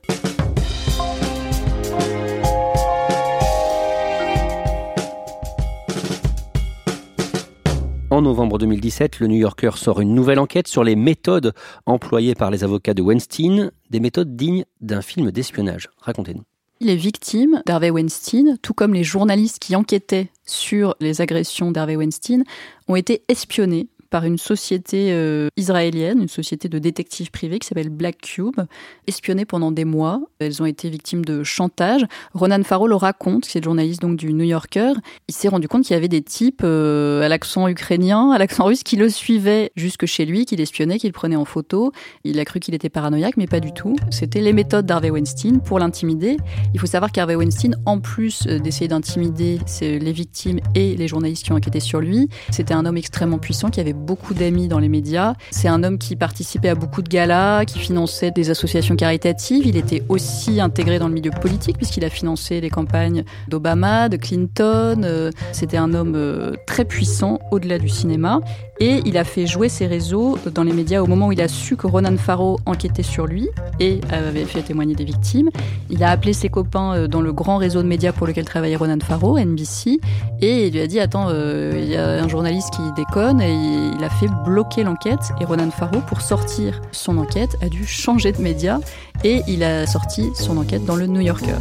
En 8.19 8.23
novembre 8.23 8.57
2017, 8.57 9.21
le 9.21 9.27
New 9.27 9.37
Yorker 9.37 9.77
sort 9.77 10.01
une 10.01 10.13
nouvelle 10.13 10.39
enquête 10.39 10.67
sur 10.67 10.83
les 10.83 10.97
méthodes 10.97 11.53
employées 11.85 12.35
par 12.35 12.51
les 12.51 12.65
avocats 12.65 12.93
de 12.93 13.01
Weinstein, 13.01 13.71
des 13.91 14.01
méthodes 14.01 14.35
dignes 14.35 14.65
d'un 14.81 15.01
film 15.01 15.31
d'espionnage. 15.31 15.87
Racontez-nous. 15.99 16.43
Les 16.81 16.97
victimes 16.97 17.63
d'Harvey 17.65 17.91
Weinstein, 17.91 18.57
tout 18.61 18.73
comme 18.73 18.93
les 18.93 19.05
journalistes 19.05 19.59
qui 19.59 19.73
enquêtaient 19.73 20.27
sur 20.45 20.97
les 20.99 21.21
agressions 21.21 21.71
d'Harvey 21.71 21.95
Weinstein, 21.95 22.43
ont 22.89 22.97
été 22.97 23.23
espionnés 23.29 23.87
par 24.09 24.23
une 24.23 24.37
société 24.37 25.11
euh, 25.11 25.49
israélienne, 25.57 26.21
une 26.21 26.27
société 26.27 26.69
de 26.69 26.79
détectives 26.79 27.31
privés 27.31 27.59
qui 27.59 27.67
s'appelle 27.67 27.89
Black 27.89 28.17
Cube, 28.21 28.59
espionnée 29.07 29.45
pendant 29.45 29.71
des 29.71 29.85
mois. 29.85 30.21
Elles 30.39 30.61
ont 30.61 30.65
été 30.65 30.89
victimes 30.89 31.23
de 31.23 31.43
chantage. 31.43 32.05
Ronan 32.33 32.63
Farrow 32.63 32.87
le 32.87 32.95
raconte, 32.95 33.45
c'est 33.45 33.59
le 33.59 33.65
journaliste 33.65 34.01
donc 34.01 34.17
du 34.17 34.33
New 34.33 34.45
Yorker. 34.45 34.93
Il 35.27 35.33
s'est 35.33 35.47
rendu 35.47 35.67
compte 35.67 35.83
qu'il 35.83 35.93
y 35.93 35.97
avait 35.97 36.07
des 36.07 36.21
types 36.21 36.61
euh, 36.63 37.21
à 37.21 37.29
l'accent 37.29 37.67
ukrainien, 37.67 38.31
à 38.31 38.37
l'accent 38.37 38.65
russe, 38.65 38.83
qui 38.83 38.95
le 38.95 39.09
suivaient 39.09 39.71
jusque 39.75 40.05
chez 40.05 40.25
lui, 40.25 40.45
qui 40.45 40.55
l'espionnaient, 40.55 40.97
qui 40.97 41.07
le 41.07 41.13
prenaient 41.13 41.35
en 41.35 41.45
photo. 41.45 41.91
Il 42.23 42.39
a 42.39 42.45
cru 42.45 42.59
qu'il 42.59 42.73
était 42.73 42.89
paranoïaque, 42.89 43.37
mais 43.37 43.47
pas 43.47 43.59
du 43.59 43.73
tout. 43.73 43.95
C'était 44.09 44.41
les 44.41 44.53
méthodes 44.53 44.85
d'Harvey 44.85 45.11
Weinstein 45.11 45.61
pour 45.61 45.79
l'intimider. 45.79 46.37
Il 46.73 46.79
faut 46.79 46.87
savoir 46.87 47.11
qu'Harvey 47.11 47.35
Weinstein, 47.35 47.75
en 47.85 47.99
plus 47.99 48.47
euh, 48.47 48.59
d'essayer 48.59 48.87
d'intimider 48.87 49.59
les 49.81 50.11
victimes 50.11 50.59
et 50.75 50.95
les 50.95 51.07
journalistes 51.07 51.43
qui 51.43 51.51
ont 51.51 51.55
enquêté 51.55 51.79
sur 51.79 51.99
lui, 51.99 52.27
c'était 52.49 52.73
un 52.73 52.85
homme 52.85 52.97
extrêmement 52.97 53.37
puissant 53.37 53.69
qui 53.69 53.79
avait 53.79 53.93
beaucoup 53.99 54.33
d'amis 54.33 54.67
dans 54.67 54.79
les 54.79 54.89
médias. 54.89 55.33
C'est 55.51 55.67
un 55.67 55.83
homme 55.83 55.97
qui 55.97 56.15
participait 56.15 56.69
à 56.69 56.75
beaucoup 56.75 57.01
de 57.01 57.09
galas, 57.09 57.65
qui 57.65 57.79
finançait 57.79 58.31
des 58.31 58.49
associations 58.49 58.95
caritatives. 58.95 59.65
Il 59.65 59.77
était 59.77 60.03
aussi 60.09 60.59
intégré 60.59 60.99
dans 60.99 61.07
le 61.07 61.13
milieu 61.13 61.31
politique 61.31 61.77
puisqu'il 61.77 62.05
a 62.05 62.09
financé 62.09 62.61
les 62.61 62.69
campagnes 62.69 63.23
d'Obama, 63.47 64.09
de 64.09 64.17
Clinton. 64.17 65.01
Euh, 65.03 65.31
c'était 65.51 65.77
un 65.77 65.93
homme 65.93 66.13
euh, 66.15 66.53
très 66.65 66.85
puissant 66.85 67.39
au-delà 67.51 67.77
du 67.77 67.89
cinéma. 67.89 68.39
Et 68.81 69.01
il 69.05 69.17
a 69.17 69.25
fait 69.25 69.45
jouer 69.45 69.67
ses 69.67 69.87
réseaux 69.87 70.37
dans 70.53 70.63
les 70.63 70.71
médias 70.71 71.01
au 71.01 71.05
moment 71.05 71.27
où 71.27 71.31
il 71.33 71.41
a 71.41 71.49
su 71.49 71.75
que 71.75 71.85
Ronan 71.85 72.15
Farrow 72.15 72.57
enquêtait 72.65 73.03
sur 73.03 73.27
lui 73.27 73.49
et 73.81 73.99
avait 74.09 74.45
fait 74.45 74.61
témoigner 74.61 74.95
des 74.95 75.03
victimes. 75.03 75.49
Il 75.89 76.01
a 76.03 76.11
appelé 76.11 76.31
ses 76.31 76.47
copains 76.47 76.93
euh, 76.93 77.07
dans 77.07 77.21
le 77.21 77.33
grand 77.33 77.57
réseau 77.57 77.81
de 77.81 77.87
médias 77.87 78.13
pour 78.13 78.25
lequel 78.25 78.45
travaillait 78.45 78.77
Ronan 78.77 78.99
Farrow, 79.01 79.37
NBC, 79.37 79.99
et 80.41 80.67
il 80.67 80.73
lui 80.73 80.79
a 80.79 80.87
dit 80.87 80.99
Attends, 80.99 81.27
euh, 81.29 81.73
il 81.75 81.89
y 81.89 81.97
a 81.97 82.23
un 82.23 82.27
journaliste 82.29 82.69
qui 82.71 82.81
déconne, 82.95 83.41
et 83.41 83.53
il 83.97 84.03
a 84.03 84.09
fait 84.09 84.29
bloquer 84.45 84.83
l'enquête. 84.83 85.33
Et 85.41 85.45
Ronan 85.45 85.71
Farrow, 85.71 85.99
pour 86.07 86.21
sortir 86.21 86.81
son 86.93 87.17
enquête, 87.17 87.57
a 87.61 87.67
dû 87.67 87.85
changer 87.85 88.31
de 88.31 88.41
média 88.41 88.79
et 89.23 89.41
il 89.47 89.63
a 89.63 89.85
sorti 89.85 90.29
son 90.33 90.57
enquête 90.57 90.85
dans 90.85 90.95
le 90.95 91.07
New 91.07 91.21
Yorker. 91.21 91.57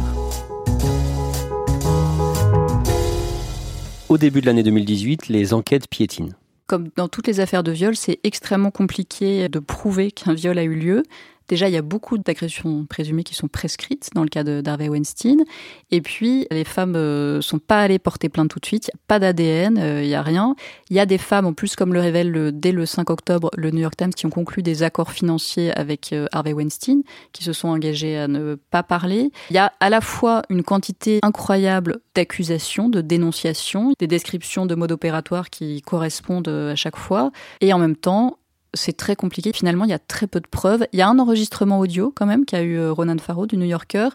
Au 4.07 4.17
début 4.17 4.41
de 4.41 4.45
l'année 4.45 4.63
2018, 4.63 5.27
les 5.27 5.53
enquêtes 5.53 5.87
piétinent. 5.89 6.33
Comme 6.69 6.89
dans 6.95 7.07
toutes 7.07 7.25
les 7.25 7.39
affaires 7.39 7.63
de 7.63 7.71
viol, 7.71 7.95
c'est 7.95 8.19
extrêmement 8.23 8.69
compliqué 8.69 9.49
de 9.49 9.57
prouver 9.57 10.11
qu'un 10.11 10.35
viol 10.35 10.55
a 10.59 10.63
eu 10.63 10.75
lieu. 10.75 11.01
Déjà, 11.49 11.67
il 11.67 11.73
y 11.73 11.77
a 11.77 11.81
beaucoup 11.81 12.19
d'agressions 12.19 12.85
présumées 12.85 13.23
qui 13.23 13.33
sont 13.33 13.47
prescrites 13.47 14.11
dans 14.13 14.21
le 14.21 14.29
cas 14.29 14.43
d'Harvey 14.43 14.87
Weinstein. 14.87 15.43
Et 15.89 15.99
puis, 15.99 16.45
les 16.51 16.63
femmes 16.63 16.91
ne 16.91 16.99
euh, 16.99 17.41
sont 17.41 17.57
pas 17.57 17.81
allées 17.81 17.97
porter 17.97 18.29
plainte 18.29 18.49
tout 18.49 18.59
de 18.59 18.65
suite. 18.67 18.87
Il 18.87 18.91
n'y 18.95 18.99
a 18.99 19.03
pas 19.07 19.19
d'ADN, 19.19 19.77
euh, 19.79 20.03
il 20.03 20.07
n'y 20.07 20.15
a 20.15 20.21
rien. 20.21 20.55
Il 20.91 20.95
y 20.95 20.99
a 20.99 21.07
des 21.07 21.17
femmes, 21.17 21.47
en 21.47 21.53
plus, 21.53 21.75
comme 21.75 21.91
le 21.91 21.99
révèle 21.99 22.51
dès 22.53 22.71
le 22.71 22.85
5 22.85 23.09
octobre 23.09 23.49
le 23.57 23.71
New 23.71 23.79
York 23.79 23.97
Times, 23.97 24.13
qui 24.13 24.27
ont 24.27 24.29
conclu 24.29 24.61
des 24.61 24.83
accords 24.83 25.11
financiers 25.11 25.71
avec 25.75 26.13
euh, 26.13 26.27
Harvey 26.31 26.53
Weinstein, 26.53 27.01
qui 27.33 27.43
se 27.43 27.51
sont 27.51 27.69
engagées 27.69 28.15
à 28.15 28.27
ne 28.27 28.53
pas 28.69 28.83
parler. 28.83 29.31
Il 29.49 29.55
y 29.55 29.59
a 29.59 29.73
à 29.79 29.89
la 29.89 30.01
fois 30.01 30.43
une 30.49 30.61
quantité 30.61 31.19
incroyable 31.23 31.97
d'accusations, 32.13 32.89
de 32.89 33.01
dénonciations, 33.01 33.93
des 33.97 34.07
descriptions 34.07 34.67
de 34.67 34.75
modes 34.75 34.91
opératoires 34.91 35.49
qui 35.49 35.81
correspondent 35.81 36.47
à 36.47 36.75
chaque 36.75 36.97
fois, 36.97 37.31
et 37.61 37.73
en 37.73 37.79
même 37.79 37.95
temps 37.95 38.37
c'est 38.73 38.95
très 38.95 39.15
compliqué. 39.15 39.51
Finalement, 39.53 39.85
il 39.85 39.89
y 39.89 39.93
a 39.93 39.99
très 39.99 40.27
peu 40.27 40.39
de 40.39 40.47
preuves. 40.47 40.85
Il 40.93 40.99
y 40.99 41.01
a 41.01 41.07
un 41.07 41.19
enregistrement 41.19 41.79
audio 41.79 42.11
quand 42.15 42.25
même 42.25 42.45
qu'a 42.45 42.61
eu 42.61 42.77
euh, 42.77 42.91
Ronan 42.91 43.17
Farrow 43.17 43.47
du 43.47 43.57
New 43.57 43.65
Yorker, 43.65 44.09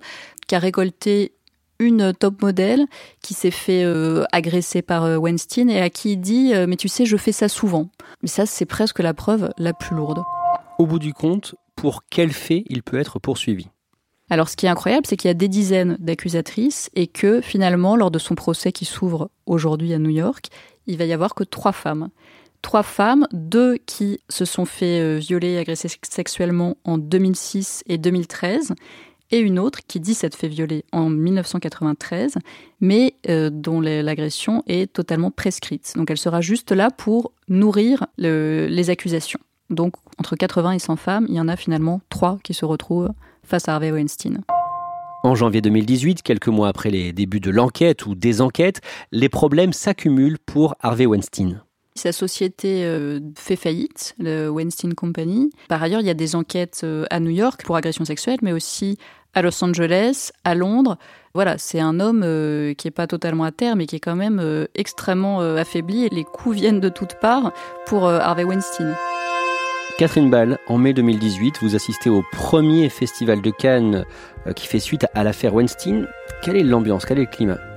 qui 0.46 0.54
a 0.54 0.58
récolté 0.58 1.32
une 1.80 2.12
top 2.14 2.40
modèle 2.40 2.86
qui 3.20 3.34
s'est 3.34 3.50
fait 3.50 3.84
euh, 3.84 4.24
agresser 4.30 4.80
par 4.80 5.04
euh, 5.04 5.16
Weinstein 5.16 5.68
et 5.68 5.80
à 5.80 5.90
qui 5.90 6.12
il 6.12 6.18
dit 6.18 6.52
mais 6.68 6.76
tu 6.76 6.86
sais 6.86 7.04
je 7.04 7.16
fais 7.16 7.32
ça 7.32 7.48
souvent. 7.48 7.88
Mais 8.22 8.28
ça 8.28 8.46
c'est 8.46 8.64
presque 8.64 9.00
la 9.00 9.12
preuve 9.12 9.50
la 9.58 9.72
plus 9.72 9.96
lourde. 9.96 10.22
Au 10.78 10.86
bout 10.86 11.00
du 11.00 11.12
compte, 11.12 11.56
pour 11.74 12.04
quel 12.08 12.32
fait 12.32 12.64
il 12.68 12.82
peut 12.82 12.98
être 12.98 13.18
poursuivi? 13.18 13.68
Alors 14.30 14.48
ce 14.48 14.56
qui 14.56 14.66
est 14.66 14.70
incroyable, 14.70 15.06
c'est 15.06 15.16
qu'il 15.16 15.28
y 15.28 15.30
a 15.30 15.34
des 15.34 15.48
dizaines 15.48 15.96
d'accusatrices 16.00 16.90
et 16.94 17.06
que 17.06 17.40
finalement, 17.40 17.96
lors 17.96 18.10
de 18.10 18.18
son 18.18 18.34
procès 18.34 18.72
qui 18.72 18.84
s'ouvre 18.84 19.30
aujourd'hui 19.46 19.92
à 19.92 19.98
New 19.98 20.10
York, 20.10 20.46
il 20.86 20.96
va 20.96 21.04
y 21.04 21.12
avoir 21.12 21.34
que 21.34 21.44
trois 21.44 21.72
femmes 21.72 22.08
trois 22.64 22.82
femmes, 22.82 23.28
deux 23.32 23.76
qui 23.76 24.20
se 24.30 24.46
sont 24.46 24.64
fait 24.64 24.98
euh, 24.98 25.18
violer 25.18 25.52
et 25.52 25.58
agresser 25.58 25.88
sexuellement 26.02 26.78
en 26.84 26.96
2006 26.96 27.84
et 27.86 27.98
2013, 27.98 28.72
et 29.30 29.38
une 29.38 29.58
autre 29.58 29.80
qui 29.86 30.00
dit 30.00 30.14
s'être 30.14 30.34
fait 30.34 30.48
violer 30.48 30.84
en 30.90 31.10
1993, 31.10 32.38
mais 32.80 33.16
euh, 33.28 33.50
dont 33.52 33.80
l'agression 33.80 34.62
est 34.66 34.90
totalement 34.90 35.30
prescrite. 35.30 35.92
Donc 35.94 36.10
elle 36.10 36.18
sera 36.18 36.40
juste 36.40 36.72
là 36.72 36.90
pour 36.90 37.32
nourrir 37.48 38.06
les 38.16 38.90
accusations. 38.90 39.40
Donc 39.68 39.94
entre 40.18 40.34
80 40.34 40.72
et 40.72 40.78
100 40.78 40.96
femmes, 40.96 41.26
il 41.28 41.34
y 41.34 41.40
en 41.40 41.48
a 41.48 41.56
finalement 41.56 42.00
trois 42.08 42.38
qui 42.42 42.54
se 42.54 42.64
retrouvent 42.64 43.10
face 43.42 43.68
à 43.68 43.74
Harvey 43.74 43.92
Weinstein. 43.92 44.40
En 45.22 45.34
janvier 45.34 45.60
2018, 45.60 46.22
quelques 46.22 46.48
mois 46.48 46.68
après 46.68 46.90
les 46.90 47.12
débuts 47.12 47.40
de 47.40 47.50
l'enquête 47.50 48.06
ou 48.06 48.14
des 48.14 48.40
enquêtes, 48.40 48.80
les 49.12 49.28
problèmes 49.28 49.74
s'accumulent 49.74 50.38
pour 50.38 50.74
Harvey 50.80 51.06
Weinstein. 51.06 51.62
Sa 51.96 52.10
société 52.10 52.84
euh, 52.84 53.20
fait 53.36 53.54
faillite, 53.54 54.16
le 54.18 54.48
Weinstein 54.48 54.94
Company. 54.94 55.50
Par 55.68 55.80
ailleurs, 55.80 56.00
il 56.00 56.06
y 56.08 56.10
a 56.10 56.14
des 56.14 56.34
enquêtes 56.34 56.80
euh, 56.82 57.04
à 57.08 57.20
New 57.20 57.30
York 57.30 57.62
pour 57.64 57.76
agression 57.76 58.04
sexuelle, 58.04 58.38
mais 58.42 58.52
aussi 58.52 58.98
à 59.32 59.42
Los 59.42 59.62
Angeles, 59.62 60.32
à 60.42 60.56
Londres. 60.56 60.98
Voilà, 61.34 61.56
c'est 61.56 61.78
un 61.78 62.00
homme 62.00 62.22
euh, 62.24 62.74
qui 62.74 62.88
n'est 62.88 62.92
pas 62.92 63.06
totalement 63.06 63.44
à 63.44 63.52
terre, 63.52 63.76
mais 63.76 63.86
qui 63.86 63.94
est 63.94 64.00
quand 64.00 64.16
même 64.16 64.66
extrêmement 64.74 65.40
affaibli. 65.40 66.04
Et 66.04 66.08
les 66.08 66.24
coups 66.24 66.56
viennent 66.56 66.80
de 66.80 66.88
toutes 66.88 67.14
parts 67.20 67.52
pour 67.86 68.08
Harvey 68.08 68.44
Weinstein. 68.44 68.96
Catherine 69.96 70.30
Ball, 70.30 70.58
en 70.66 70.78
mai 70.78 70.94
2018, 70.94 71.58
vous 71.62 71.76
assistez 71.76 72.10
au 72.10 72.24
premier 72.32 72.88
festival 72.88 73.40
de 73.40 73.50
Cannes 73.50 74.04
qui 74.56 74.66
fait 74.66 74.80
suite 74.80 75.06
à 75.14 75.22
l'affaire 75.22 75.54
Weinstein. 75.54 76.08
Quelle 76.42 76.56
est 76.56 76.64
l'ambiance 76.64 77.04
Quel 77.04 77.18
est 77.18 77.22
le 77.22 77.26
climat? 77.28 77.73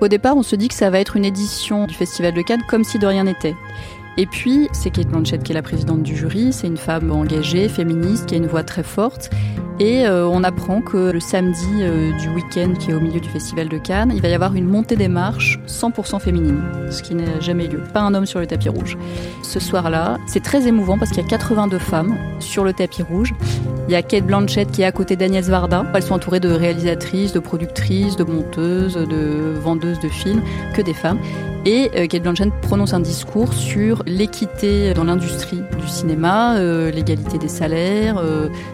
Au 0.00 0.08
départ, 0.08 0.36
on 0.36 0.42
se 0.42 0.56
dit 0.56 0.68
que 0.68 0.74
ça 0.74 0.90
va 0.90 1.00
être 1.00 1.16
une 1.16 1.24
édition 1.24 1.86
du 1.86 1.94
Festival 1.94 2.34
de 2.34 2.42
Cannes 2.42 2.62
comme 2.68 2.84
si 2.84 2.98
de 2.98 3.06
rien 3.06 3.24
n'était. 3.24 3.54
Et 4.18 4.26
puis, 4.26 4.68
c'est 4.72 4.90
Kate 4.90 5.08
Blanchett 5.08 5.42
qui 5.42 5.52
est 5.52 5.54
la 5.54 5.62
présidente 5.62 6.02
du 6.02 6.16
jury, 6.16 6.52
c'est 6.52 6.66
une 6.66 6.78
femme 6.78 7.10
engagée, 7.10 7.68
féministe, 7.68 8.26
qui 8.26 8.34
a 8.34 8.38
une 8.38 8.46
voix 8.46 8.62
très 8.62 8.82
forte. 8.82 9.30
Et 9.78 10.06
euh, 10.06 10.26
on 10.26 10.42
apprend 10.42 10.80
que 10.80 11.10
le 11.10 11.20
samedi 11.20 11.66
euh, 11.80 12.10
du 12.12 12.30
week-end 12.30 12.72
qui 12.78 12.92
est 12.92 12.94
au 12.94 13.00
milieu 13.00 13.20
du 13.20 13.28
Festival 13.28 13.68
de 13.68 13.76
Cannes, 13.76 14.10
il 14.14 14.22
va 14.22 14.28
y 14.28 14.32
avoir 14.32 14.54
une 14.54 14.66
montée 14.66 14.96
des 14.96 15.08
marches 15.08 15.60
100% 15.66 16.18
féminine, 16.18 16.62
ce 16.90 17.02
qui 17.02 17.14
n'a 17.14 17.40
jamais 17.40 17.66
lieu. 17.66 17.82
Pas 17.92 18.00
un 18.00 18.14
homme 18.14 18.24
sur 18.24 18.40
le 18.40 18.46
tapis 18.46 18.70
rouge. 18.70 18.96
Ce 19.42 19.60
soir-là, 19.60 20.16
c'est 20.26 20.42
très 20.42 20.66
émouvant 20.66 20.96
parce 20.96 21.10
qu'il 21.10 21.22
y 21.22 21.26
a 21.26 21.28
82 21.28 21.78
femmes 21.78 22.16
sur 22.40 22.64
le 22.64 22.72
tapis 22.72 23.02
rouge. 23.02 23.34
Il 23.88 23.92
y 23.92 23.96
a 23.96 24.02
Kate 24.02 24.24
Blanchett 24.24 24.70
qui 24.70 24.80
est 24.80 24.86
à 24.86 24.92
côté 24.92 25.14
d'Agnès 25.14 25.46
Varda. 25.46 25.84
Elles 25.94 26.02
sont 26.02 26.14
entourées 26.14 26.40
de 26.40 26.48
réalisatrices, 26.48 27.34
de 27.34 27.38
productrices, 27.38 28.16
de 28.16 28.24
monteuses, 28.24 28.94
de 28.94 29.52
vendeuses 29.60 30.00
de 30.00 30.08
films, 30.08 30.42
que 30.74 30.80
des 30.80 30.94
femmes. 30.94 31.18
Et 31.66 31.90
euh, 31.96 32.06
Kate 32.06 32.22
Blanchett 32.22 32.50
prononce 32.62 32.94
un 32.94 33.00
discours 33.00 33.52
sur 33.52 34.02
l'équité 34.06 34.94
dans 34.94 35.04
l'industrie 35.04 35.60
du 35.78 35.88
cinéma, 35.88 36.58
l'égalité 36.90 37.38
des 37.38 37.48
salaires, 37.48 38.22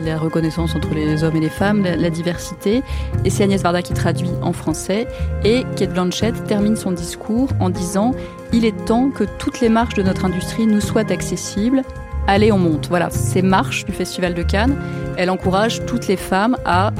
la 0.04 0.18
reconnaissance 0.18 0.75
entre 0.75 0.91
les 0.94 1.25
hommes 1.25 1.37
et 1.37 1.40
les 1.40 1.49
femmes, 1.49 1.82
la, 1.82 2.11
diversité. 2.11 2.82
Et 3.25 3.30
c'est 3.30 3.44
Agnès 3.44 3.62
Varda 3.62 3.82
qui 3.82 3.94
traduit 3.94 4.30
en 4.42 4.52
français. 4.52 5.06
Et 5.44 5.64
Kate 5.76 5.92
Blanchett 5.92 6.44
termine 6.44 6.76
son 6.76 6.92
discours 6.92 7.49
en 7.61 7.70
disant 7.70 8.12
Il 8.52 8.64
est 8.64 8.84
temps 8.84 9.11
que 9.11 9.25
toutes 9.38 9.61
les 9.61 9.68
marches 9.68 9.94
de 9.94 10.02
notre 10.02 10.25
industrie 10.25 10.66
nous 10.66 10.80
soient 10.80 11.11
accessibles. 11.11 11.82
Allez, 12.26 12.52
on 12.52 12.58
monte. 12.58 12.88
Voilà, 12.88 13.11
ces 13.11 13.42
marches 13.42 13.84
du 13.84 13.92
Festival 13.92 14.34
de 14.34 14.42
Cannes, 14.42 14.76
elle 15.16 15.30
encourage 15.30 15.84
toutes 15.87 16.06
les 16.08 16.16
femmes 16.16 16.56
à 16.64 16.92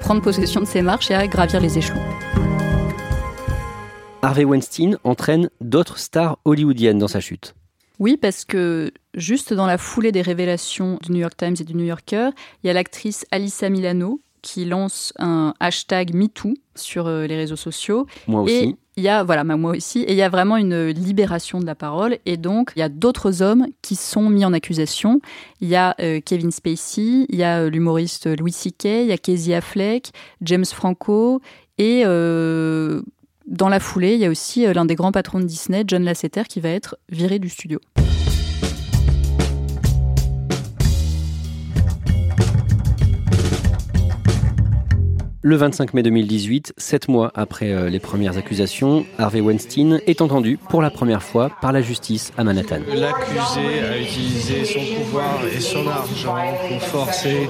prendre 0.00 0.20
possession 0.20 0.60
de 0.60 0.66
ces 0.66 0.82
marches 0.82 1.10
et 1.10 1.14
à 1.14 1.26
gravir 1.26 1.60
les 1.60 1.78
échelons. 1.78 2.02
Harvey 4.22 4.44
Weinstein 4.44 4.98
entraîne 5.02 5.50
d'autres 5.60 5.98
stars 5.98 6.38
hollywoodiennes 6.44 6.98
dans 6.98 7.08
sa 7.08 7.20
chute. 7.20 7.54
Oui, 8.02 8.16
parce 8.16 8.44
que 8.44 8.90
juste 9.14 9.54
dans 9.54 9.66
la 9.66 9.78
foulée 9.78 10.10
des 10.10 10.22
révélations 10.22 10.98
du 11.02 11.12
New 11.12 11.20
York 11.20 11.36
Times 11.36 11.54
et 11.60 11.62
du 11.62 11.76
New 11.76 11.84
Yorker, 11.84 12.30
il 12.62 12.66
y 12.66 12.70
a 12.70 12.72
l'actrice 12.72 13.24
Alyssa 13.30 13.70
Milano 13.70 14.20
qui 14.42 14.64
lance 14.64 15.12
un 15.20 15.54
hashtag 15.60 16.12
MeToo 16.12 16.54
sur 16.74 17.06
euh, 17.06 17.28
les 17.28 17.36
réseaux 17.36 17.54
sociaux. 17.54 18.08
Moi 18.26 18.42
aussi. 18.42 18.54
Et 18.54 18.76
il 18.96 19.04
y 19.04 19.08
a, 19.08 19.22
voilà, 19.22 19.44
moi 19.44 19.70
aussi, 19.70 20.00
et 20.00 20.10
il 20.10 20.16
y 20.16 20.22
a 20.22 20.28
vraiment 20.28 20.56
une 20.56 20.88
libération 20.88 21.60
de 21.60 21.64
la 21.64 21.76
parole. 21.76 22.18
Et 22.26 22.36
donc, 22.36 22.72
il 22.74 22.80
y 22.80 22.82
a 22.82 22.88
d'autres 22.88 23.40
hommes 23.40 23.68
qui 23.82 23.94
sont 23.94 24.28
mis 24.28 24.44
en 24.44 24.52
accusation. 24.52 25.20
Il 25.60 25.68
y 25.68 25.76
a 25.76 25.94
euh, 26.00 26.18
Kevin 26.20 26.50
Spacey, 26.50 27.26
il 27.28 27.36
y 27.36 27.44
a 27.44 27.60
euh, 27.60 27.70
l'humoriste 27.70 28.36
Louis 28.36 28.50
C.K., 28.50 28.84
il 28.84 29.06
y 29.06 29.12
a 29.12 29.16
Casey 29.16 29.54
Affleck, 29.54 30.10
James 30.40 30.64
Franco, 30.64 31.40
et 31.78 32.02
dans 33.46 33.68
la 33.68 33.80
foulée, 33.80 34.14
il 34.14 34.20
y 34.20 34.24
a 34.24 34.30
aussi 34.30 34.66
euh, 34.66 34.72
l'un 34.72 34.84
des 34.84 34.94
grands 34.94 35.12
patrons 35.12 35.40
de 35.40 35.44
Disney, 35.44 35.84
John 35.86 36.04
Lasseter, 36.04 36.44
qui 36.48 36.60
va 36.60 36.70
être 36.70 36.96
viré 37.08 37.38
du 37.38 37.48
studio. 37.48 37.80
Le 45.44 45.56
25 45.56 45.94
mai 45.94 46.04
2018, 46.04 46.74
sept 46.76 47.08
mois 47.08 47.32
après 47.34 47.72
euh, 47.72 47.90
les 47.90 47.98
premières 47.98 48.38
accusations, 48.38 49.04
Harvey 49.18 49.40
Weinstein 49.40 50.00
est 50.06 50.20
entendu 50.20 50.56
pour 50.56 50.82
la 50.82 50.90
première 50.90 51.22
fois 51.22 51.50
par 51.60 51.72
la 51.72 51.82
justice 51.82 52.32
à 52.38 52.44
Manhattan. 52.44 52.78
L'accusé 52.94 53.80
a 53.80 53.98
utilisé 53.98 54.64
son 54.64 55.02
pouvoir 55.02 55.40
et 55.52 55.58
son 55.58 55.88
argent 55.88 56.36
pour 56.68 56.80
forcer 56.82 57.48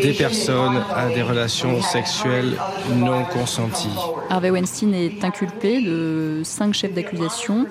des 0.00 0.12
personnes 0.12 0.82
à 0.94 1.08
des 1.08 1.22
relations 1.22 1.80
sexuelles 1.82 2.56
non 2.94 3.24
consenties. 3.24 3.88
Harvey 4.30 4.50
Weinstein 4.50 4.94
est 4.94 5.24
inculpé 5.24 5.82
de 5.82 6.42
cinq 6.44 6.74
chefs 6.74 6.94
d'accusation. 6.94 7.66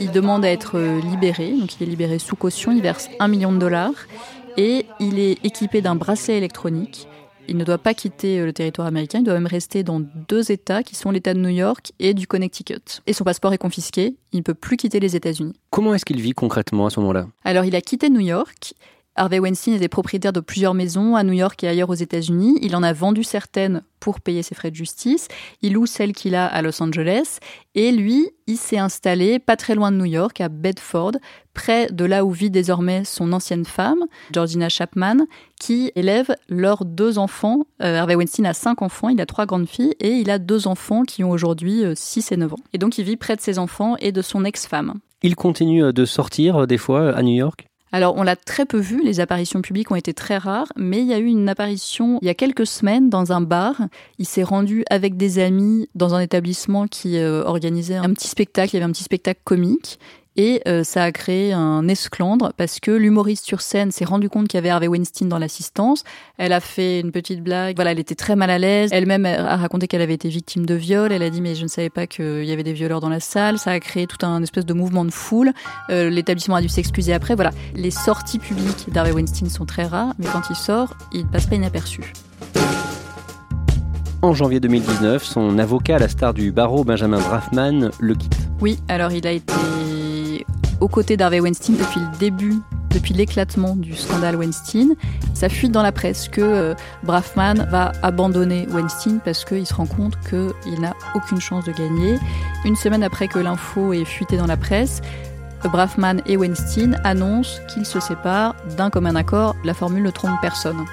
Il 0.00 0.10
demande 0.10 0.44
à 0.44 0.50
être 0.50 0.78
libéré, 0.78 1.52
donc 1.52 1.80
il 1.80 1.82
est 1.82 1.90
libéré 1.90 2.18
sous 2.18 2.36
caution, 2.36 2.72
il 2.72 2.82
verse 2.82 3.08
un 3.18 3.28
million 3.28 3.52
de 3.52 3.58
dollars 3.58 3.94
et 4.56 4.86
il 5.00 5.18
est 5.18 5.44
équipé 5.44 5.80
d'un 5.80 5.94
bracelet 5.94 6.36
électronique 6.36 7.08
il 7.48 7.56
ne 7.56 7.64
doit 7.64 7.78
pas 7.78 7.94
quitter 7.94 8.38
euh, 8.38 8.46
le 8.46 8.52
territoire 8.52 8.86
américain, 8.86 9.18
il 9.18 9.24
doit 9.24 9.34
même 9.34 9.46
rester 9.46 9.82
dans 9.82 10.00
deux 10.00 10.52
États 10.52 10.82
qui 10.82 10.94
sont 10.94 11.10
l'État 11.10 11.34
de 11.34 11.40
New 11.40 11.48
York 11.48 11.92
et 11.98 12.14
du 12.14 12.26
Connecticut. 12.26 13.00
Et 13.06 13.12
son 13.12 13.24
passeport 13.24 13.52
est 13.52 13.58
confisqué, 13.58 14.16
il 14.32 14.38
ne 14.38 14.42
peut 14.42 14.54
plus 14.54 14.76
quitter 14.76 15.00
les 15.00 15.16
États-Unis. 15.16 15.54
Comment 15.70 15.94
est-ce 15.94 16.04
qu'il 16.04 16.20
vit 16.20 16.32
concrètement 16.32 16.86
à 16.86 16.90
ce 16.90 17.00
moment-là? 17.00 17.26
Alors 17.44 17.64
il 17.64 17.74
a 17.74 17.80
quitté 17.80 18.10
New 18.10 18.20
York 18.20 18.74
Harvey 19.18 19.40
Weinstein 19.40 19.74
était 19.74 19.88
propriétaire 19.88 20.32
de 20.32 20.40
plusieurs 20.40 20.74
maisons 20.74 21.16
à 21.16 21.24
New 21.24 21.32
York 21.32 21.62
et 21.64 21.68
ailleurs 21.68 21.90
aux 21.90 21.94
États-Unis. 21.94 22.58
Il 22.62 22.76
en 22.76 22.82
a 22.82 22.92
vendu 22.92 23.24
certaines 23.24 23.82
pour 24.00 24.20
payer 24.20 24.42
ses 24.42 24.54
frais 24.54 24.70
de 24.70 24.76
justice. 24.76 25.28
Il 25.60 25.72
loue 25.72 25.86
celles 25.86 26.12
qu'il 26.12 26.34
a 26.34 26.46
à 26.46 26.62
Los 26.62 26.80
Angeles. 26.82 27.38
Et 27.74 27.90
lui, 27.90 28.30
il 28.46 28.56
s'est 28.56 28.78
installé 28.78 29.38
pas 29.40 29.56
très 29.56 29.74
loin 29.74 29.90
de 29.90 29.96
New 29.96 30.04
York, 30.04 30.40
à 30.40 30.48
Bedford, 30.48 31.12
près 31.52 31.88
de 31.90 32.04
là 32.04 32.24
où 32.24 32.30
vit 32.30 32.50
désormais 32.50 33.04
son 33.04 33.32
ancienne 33.32 33.64
femme, 33.64 34.04
Georgina 34.32 34.68
Chapman, 34.68 35.26
qui 35.60 35.90
élève 35.96 36.34
leurs 36.48 36.84
deux 36.84 37.18
enfants. 37.18 37.64
Euh, 37.82 37.98
Harvey 37.98 38.14
Weinstein 38.14 38.46
a 38.46 38.54
cinq 38.54 38.82
enfants, 38.82 39.08
il 39.08 39.20
a 39.20 39.26
trois 39.26 39.46
grandes 39.46 39.68
filles 39.68 39.94
et 39.98 40.10
il 40.10 40.30
a 40.30 40.38
deux 40.38 40.68
enfants 40.68 41.02
qui 41.02 41.24
ont 41.24 41.30
aujourd'hui 41.30 41.82
6 41.94 42.32
euh, 42.32 42.34
et 42.34 42.38
9 42.38 42.54
ans. 42.54 42.58
Et 42.72 42.78
donc 42.78 42.98
il 42.98 43.04
vit 43.04 43.16
près 43.16 43.34
de 43.34 43.40
ses 43.40 43.58
enfants 43.58 43.96
et 43.98 44.12
de 44.12 44.22
son 44.22 44.44
ex-femme. 44.44 44.94
Il 45.22 45.34
continue 45.34 45.84
euh, 45.84 45.92
de 45.92 46.04
sortir 46.04 46.68
des 46.68 46.78
fois 46.78 47.10
à 47.10 47.22
New 47.22 47.34
York? 47.34 47.67
Alors, 47.90 48.16
on 48.16 48.22
l'a 48.22 48.36
très 48.36 48.66
peu 48.66 48.78
vu, 48.78 49.02
les 49.02 49.20
apparitions 49.20 49.62
publiques 49.62 49.90
ont 49.90 49.96
été 49.96 50.12
très 50.12 50.36
rares, 50.36 50.70
mais 50.76 51.00
il 51.00 51.06
y 51.06 51.14
a 51.14 51.18
eu 51.18 51.26
une 51.26 51.48
apparition 51.48 52.18
il 52.20 52.26
y 52.26 52.30
a 52.30 52.34
quelques 52.34 52.66
semaines 52.66 53.08
dans 53.08 53.32
un 53.32 53.40
bar. 53.40 53.76
Il 54.18 54.26
s'est 54.26 54.42
rendu 54.42 54.84
avec 54.90 55.16
des 55.16 55.38
amis 55.38 55.88
dans 55.94 56.14
un 56.14 56.20
établissement 56.20 56.86
qui 56.86 57.16
euh, 57.16 57.42
organisait 57.44 57.96
un 57.96 58.12
petit 58.12 58.28
spectacle, 58.28 58.74
il 58.74 58.78
y 58.78 58.82
avait 58.82 58.90
un 58.90 58.92
petit 58.92 59.04
spectacle 59.04 59.40
comique, 59.44 59.98
et 60.38 60.62
euh, 60.68 60.84
ça 60.84 61.02
a 61.02 61.10
créé 61.10 61.52
un 61.52 61.88
esclandre 61.88 62.52
parce 62.56 62.78
que 62.78 62.92
l'humoriste 62.92 63.44
sur 63.44 63.60
scène 63.60 63.90
s'est 63.90 64.04
rendu 64.04 64.30
compte 64.30 64.46
qu'il 64.46 64.56
y 64.56 64.58
avait 64.58 64.70
Harvey 64.70 64.86
Weinstein 64.86 65.28
dans 65.28 65.38
l'assistance. 65.38 66.04
Elle 66.38 66.52
a 66.52 66.60
fait 66.60 67.00
une 67.00 67.10
petite 67.10 67.42
blague. 67.42 67.74
Voilà, 67.74 67.90
elle 67.90 67.98
était 67.98 68.14
très 68.14 68.36
mal 68.36 68.48
à 68.48 68.56
l'aise. 68.56 68.90
Elle-même 68.92 69.26
a 69.26 69.56
raconté 69.56 69.88
qu'elle 69.88 70.00
avait 70.00 70.14
été 70.14 70.28
victime 70.28 70.64
de 70.64 70.74
viol. 70.74 71.10
Elle 71.10 71.24
a 71.24 71.30
dit 71.30 71.40
mais 71.40 71.56
je 71.56 71.64
ne 71.64 71.68
savais 71.68 71.90
pas 71.90 72.06
qu'il 72.06 72.44
y 72.44 72.52
avait 72.52 72.62
des 72.62 72.72
violeurs 72.72 73.00
dans 73.00 73.08
la 73.08 73.18
salle. 73.18 73.58
Ça 73.58 73.72
a 73.72 73.80
créé 73.80 74.06
tout 74.06 74.24
un 74.24 74.40
espèce 74.40 74.64
de 74.64 74.74
mouvement 74.74 75.04
de 75.04 75.10
foule. 75.10 75.52
Euh, 75.90 76.08
l'établissement 76.08 76.54
a 76.54 76.62
dû 76.62 76.68
s'excuser 76.68 77.12
après. 77.12 77.34
Voilà, 77.34 77.50
les 77.74 77.90
sorties 77.90 78.38
publiques 78.38 78.86
d'Harvey 78.92 79.10
Weinstein 79.10 79.50
sont 79.50 79.66
très 79.66 79.86
rares, 79.86 80.14
mais 80.20 80.26
quand 80.26 80.42
il 80.50 80.56
sort, 80.56 80.94
il 81.12 81.24
ne 81.24 81.30
passe 81.30 81.46
pas 81.46 81.56
inaperçu. 81.56 82.12
En 84.22 84.34
janvier 84.34 84.60
2019, 84.60 85.22
son 85.24 85.58
avocat 85.58 85.96
à 85.96 85.98
la 85.98 86.08
star 86.08 86.32
du 86.32 86.52
barreau, 86.52 86.84
Benjamin 86.84 87.18
Braffman, 87.18 87.90
le 87.98 88.14
quitte. 88.14 88.36
Oui, 88.60 88.78
alors 88.88 89.12
il 89.12 89.26
a 89.26 89.30
été 89.30 89.54
aux 90.80 90.88
côtés 90.88 91.16
d'Harvey 91.16 91.40
Weinstein 91.40 91.76
depuis 91.76 92.00
le 92.00 92.18
début, 92.18 92.60
depuis 92.90 93.14
l'éclatement 93.14 93.76
du 93.76 93.94
scandale 93.94 94.36
Weinstein. 94.36 94.94
Ça 95.34 95.48
fuite 95.48 95.72
dans 95.72 95.82
la 95.82 95.92
presse 95.92 96.28
que 96.28 96.40
euh, 96.40 96.74
Braffman 97.02 97.66
va 97.70 97.92
abandonner 98.02 98.66
Weinstein 98.70 99.20
parce 99.24 99.44
qu'il 99.44 99.66
se 99.66 99.74
rend 99.74 99.86
compte 99.86 100.18
qu'il 100.28 100.80
n'a 100.80 100.94
aucune 101.14 101.40
chance 101.40 101.64
de 101.64 101.72
gagner. 101.72 102.18
Une 102.64 102.76
semaine 102.76 103.02
après 103.02 103.28
que 103.28 103.38
l'info 103.38 103.92
est 103.92 104.04
fuité 104.04 104.36
dans 104.36 104.46
la 104.46 104.56
presse, 104.56 105.00
Braffman 105.64 106.22
et 106.26 106.36
Weinstein 106.36 107.00
annoncent 107.04 107.60
qu'ils 107.68 107.86
se 107.86 108.00
séparent 108.00 108.54
d'un 108.76 108.90
commun 108.90 109.16
accord. 109.16 109.56
La 109.64 109.74
formule 109.74 110.02
ne 110.02 110.10
trompe 110.10 110.40
personne. 110.40 110.84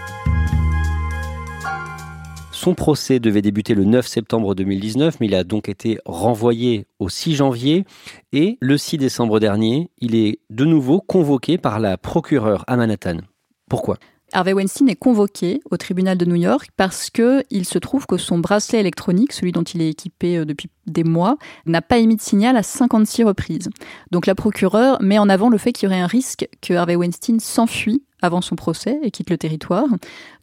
Son 2.55 2.73
procès 2.73 3.19
devait 3.19 3.41
débuter 3.41 3.75
le 3.75 3.83
9 3.83 4.07
septembre 4.07 4.55
2019, 4.55 5.19
mais 5.19 5.25
il 5.25 5.35
a 5.35 5.43
donc 5.43 5.67
été 5.67 5.99
renvoyé 6.05 6.87
au 6.99 7.09
6 7.09 7.35
janvier. 7.35 7.83
Et 8.31 8.57
le 8.61 8.77
6 8.77 8.97
décembre 8.97 9.41
dernier, 9.41 9.91
il 9.99 10.15
est 10.15 10.39
de 10.49 10.63
nouveau 10.63 11.01
convoqué 11.01 11.57
par 11.57 11.81
la 11.81 11.97
procureure 11.97 12.63
à 12.67 12.77
Manhattan. 12.77 13.17
Pourquoi? 13.69 13.97
Harvey 14.31 14.53
Weinstein 14.53 14.87
est 14.87 14.95
convoqué 14.95 15.59
au 15.69 15.75
tribunal 15.75 16.17
de 16.17 16.23
New 16.23 16.35
York 16.35 16.69
parce 16.77 17.09
que 17.09 17.43
il 17.49 17.65
se 17.65 17.77
trouve 17.77 18.05
que 18.07 18.15
son 18.15 18.39
bracelet 18.39 18.79
électronique, 18.79 19.33
celui 19.33 19.51
dont 19.51 19.63
il 19.63 19.81
est 19.81 19.89
équipé 19.89 20.37
euh, 20.37 20.45
depuis 20.45 20.69
des 20.87 21.03
mois, 21.03 21.37
n'a 21.65 21.81
pas 21.81 21.97
émis 21.97 22.15
de 22.15 22.21
signal 22.21 22.55
à 22.55 22.63
56 22.63 23.25
reprises. 23.25 23.69
Donc 24.11 24.27
la 24.27 24.33
procureure 24.33 25.01
met 25.01 25.19
en 25.19 25.27
avant 25.27 25.49
le 25.49 25.57
fait 25.57 25.73
qu'il 25.73 25.89
y 25.89 25.91
aurait 25.91 26.01
un 26.01 26.07
risque 26.07 26.47
que 26.61 26.73
Harvey 26.73 26.95
Weinstein 26.95 27.41
s'enfuit 27.41 28.03
avant 28.25 28.41
son 28.41 28.55
procès 28.55 28.99
et 29.03 29.11
quitte 29.11 29.29
le 29.29 29.37
territoire. 29.37 29.87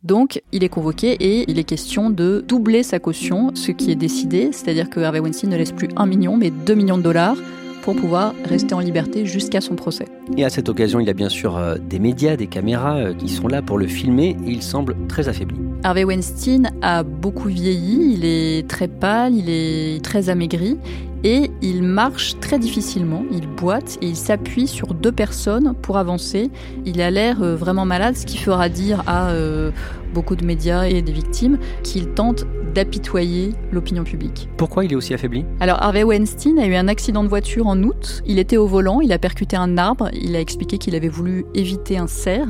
Donc, 0.02 0.42
il 0.52 0.64
est 0.64 0.68
convoqué 0.68 1.12
et 1.12 1.50
il 1.50 1.58
est 1.58 1.64
question 1.64 2.10
de 2.10 2.44
doubler 2.46 2.82
sa 2.82 2.98
caution, 2.98 3.50
ce 3.54 3.72
qui 3.72 3.90
est 3.90 3.96
décidé, 3.96 4.50
c'est-à-dire 4.52 4.88
que 4.88 5.00
Harvey 5.00 5.20
Weinstein 5.20 5.50
ne 5.50 5.56
laisse 5.56 5.72
plus 5.72 5.88
un 5.96 6.06
million, 6.06 6.36
mais 6.36 6.50
2 6.50 6.74
millions 6.74 6.98
de 6.98 7.02
dollars 7.02 7.36
pour 7.82 7.96
pouvoir 7.96 8.32
rester 8.44 8.74
en 8.74 8.78
liberté 8.78 9.26
jusqu'à 9.26 9.60
son 9.60 9.74
procès. 9.74 10.06
Et 10.36 10.44
à 10.44 10.50
cette 10.50 10.68
occasion, 10.68 11.00
il 11.00 11.06
y 11.06 11.10
a 11.10 11.14
bien 11.14 11.28
sûr 11.28 11.56
euh, 11.56 11.76
des 11.78 11.98
médias, 11.98 12.36
des 12.36 12.46
caméras 12.46 12.96
euh, 12.96 13.14
qui 13.14 13.28
sont 13.28 13.48
là 13.48 13.60
pour 13.60 13.76
le 13.76 13.88
filmer 13.88 14.36
et 14.46 14.50
il 14.50 14.62
semble 14.62 14.96
très 15.08 15.28
affaibli. 15.28 15.56
Harvey 15.82 16.04
Weinstein 16.04 16.70
a 16.80 17.02
beaucoup 17.02 17.48
vieilli, 17.48 18.14
il 18.14 18.24
est 18.24 18.68
très 18.68 18.86
pâle, 18.86 19.34
il 19.34 19.50
est 19.50 20.02
très 20.04 20.28
amaigri 20.28 20.78
et 21.24 21.50
il 21.62 21.82
marche 21.82 22.38
très 22.40 22.58
difficilement, 22.58 23.24
il 23.30 23.46
boite 23.46 23.98
et 24.02 24.06
il 24.06 24.16
s'appuie 24.16 24.66
sur 24.66 24.94
deux 24.94 25.12
personnes 25.12 25.74
pour 25.80 25.98
avancer. 25.98 26.50
Il 26.84 27.00
a 27.00 27.10
l'air 27.10 27.42
euh, 27.42 27.54
vraiment 27.54 27.84
malade, 27.84 28.16
ce 28.16 28.26
qui 28.26 28.38
fera 28.38 28.68
dire 28.68 29.02
à 29.06 29.30
euh, 29.30 29.70
beaucoup 30.14 30.36
de 30.36 30.44
médias 30.44 30.84
et 30.84 31.02
des 31.02 31.12
victimes 31.12 31.58
qu'il 31.82 32.08
tente 32.08 32.44
d'apitoyer 32.74 33.52
l'opinion 33.70 34.02
publique. 34.02 34.48
Pourquoi 34.56 34.84
il 34.84 34.92
est 34.92 34.96
aussi 34.96 35.14
affaibli? 35.14 35.44
Alors 35.60 35.82
Harvey 35.82 36.02
Weinstein 36.02 36.58
a 36.58 36.66
eu 36.66 36.74
un 36.74 36.88
accident 36.88 37.22
de 37.22 37.28
voiture 37.28 37.66
en 37.66 37.80
août, 37.82 38.22
il 38.26 38.38
était 38.38 38.56
au 38.56 38.66
volant, 38.66 39.00
il 39.00 39.12
a 39.12 39.18
percuté 39.18 39.56
un 39.56 39.76
arbre, 39.76 40.08
il 40.14 40.34
a 40.34 40.40
expliqué 40.40 40.78
qu'il 40.78 40.94
avait 40.94 41.08
voulu 41.08 41.44
éviter 41.54 41.98
un 41.98 42.06
cerf 42.06 42.48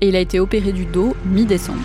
et 0.00 0.08
il 0.08 0.16
a 0.16 0.20
été 0.20 0.38
opéré 0.40 0.72
du 0.72 0.86
dos 0.86 1.14
mi-décembre. 1.26 1.80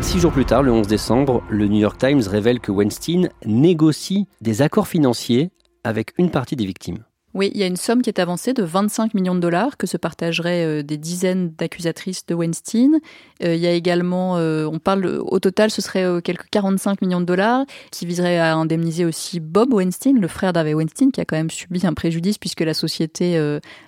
Six 0.00 0.20
jours 0.20 0.32
plus 0.32 0.44
tard, 0.44 0.62
le 0.62 0.70
11 0.70 0.86
décembre, 0.86 1.42
le 1.48 1.66
New 1.66 1.78
York 1.78 1.98
Times 1.98 2.22
révèle 2.28 2.60
que 2.60 2.70
Weinstein 2.70 3.30
négocie 3.46 4.26
des 4.42 4.60
accords 4.60 4.86
financiers 4.86 5.50
avec 5.84 6.12
une 6.18 6.30
partie 6.30 6.56
des 6.56 6.66
victimes. 6.66 7.04
Oui, 7.34 7.50
il 7.52 7.60
y 7.60 7.64
a 7.64 7.66
une 7.66 7.76
somme 7.76 8.00
qui 8.00 8.10
est 8.10 8.20
avancée 8.20 8.52
de 8.52 8.62
25 8.62 9.12
millions 9.12 9.34
de 9.34 9.40
dollars 9.40 9.76
que 9.76 9.88
se 9.88 9.96
partageraient 9.96 10.64
euh, 10.64 10.82
des 10.84 10.96
dizaines 10.96 11.50
d'accusatrices 11.50 12.24
de 12.26 12.34
Weinstein. 12.34 13.00
Euh, 13.42 13.56
il 13.56 13.60
y 13.60 13.66
a 13.66 13.72
également, 13.72 14.36
euh, 14.36 14.66
on 14.66 14.78
parle 14.78 15.04
au 15.06 15.40
total, 15.40 15.68
ce 15.72 15.82
serait 15.82 16.22
quelques 16.22 16.48
45 16.50 17.02
millions 17.02 17.20
de 17.20 17.26
dollars 17.26 17.66
qui 17.90 18.06
viseraient 18.06 18.38
à 18.38 18.54
indemniser 18.54 19.04
aussi 19.04 19.40
Bob 19.40 19.74
Weinstein, 19.74 20.20
le 20.20 20.28
frère 20.28 20.52
d'Harvey 20.52 20.74
Weinstein, 20.74 21.10
qui 21.10 21.20
a 21.20 21.24
quand 21.24 21.36
même 21.36 21.50
subi 21.50 21.84
un 21.84 21.92
préjudice 21.92 22.38
puisque 22.38 22.60
la 22.60 22.74
société 22.74 23.36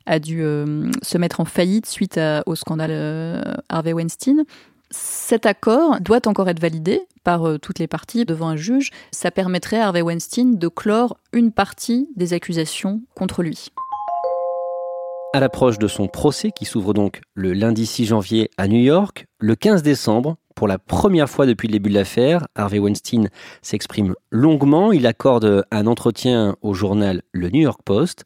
a 0.06 0.18
dû 0.18 0.42
se 1.02 1.18
mettre 1.18 1.40
en 1.40 1.44
faillite 1.44 1.86
suite 1.86 2.18
au 2.46 2.54
scandale 2.56 3.62
Harvey 3.68 3.92
Weinstein. 3.92 4.44
Cet 4.90 5.46
accord 5.46 6.00
doit 6.00 6.28
encore 6.28 6.48
être 6.48 6.60
validé 6.60 7.02
par 7.24 7.46
euh, 7.46 7.58
toutes 7.58 7.78
les 7.78 7.88
parties 7.88 8.24
devant 8.24 8.48
un 8.48 8.56
juge. 8.56 8.90
Ça 9.10 9.30
permettrait 9.30 9.80
à 9.80 9.86
Harvey 9.86 10.02
Weinstein 10.02 10.58
de 10.58 10.68
clore 10.68 11.16
une 11.32 11.50
partie 11.50 12.08
des 12.14 12.32
accusations 12.32 13.02
contre 13.14 13.42
lui. 13.42 13.68
À 15.32 15.40
l'approche 15.40 15.78
de 15.78 15.88
son 15.88 16.06
procès, 16.06 16.50
qui 16.50 16.64
s'ouvre 16.64 16.94
donc 16.94 17.20
le 17.34 17.52
lundi 17.52 17.84
6 17.84 18.06
janvier 18.06 18.50
à 18.56 18.68
New 18.68 18.78
York, 18.78 19.26
le 19.38 19.54
15 19.56 19.82
décembre, 19.82 20.36
pour 20.54 20.68
la 20.68 20.78
première 20.78 21.28
fois 21.28 21.44
depuis 21.44 21.68
le 21.68 21.72
début 21.72 21.90
de 21.90 21.94
l'affaire, 21.94 22.46
Harvey 22.54 22.78
Weinstein 22.78 23.28
s'exprime 23.60 24.14
longuement. 24.30 24.92
Il 24.92 25.06
accorde 25.06 25.66
un 25.70 25.86
entretien 25.86 26.56
au 26.62 26.72
journal 26.72 27.22
Le 27.32 27.50
New 27.50 27.60
York 27.60 27.80
Post. 27.84 28.24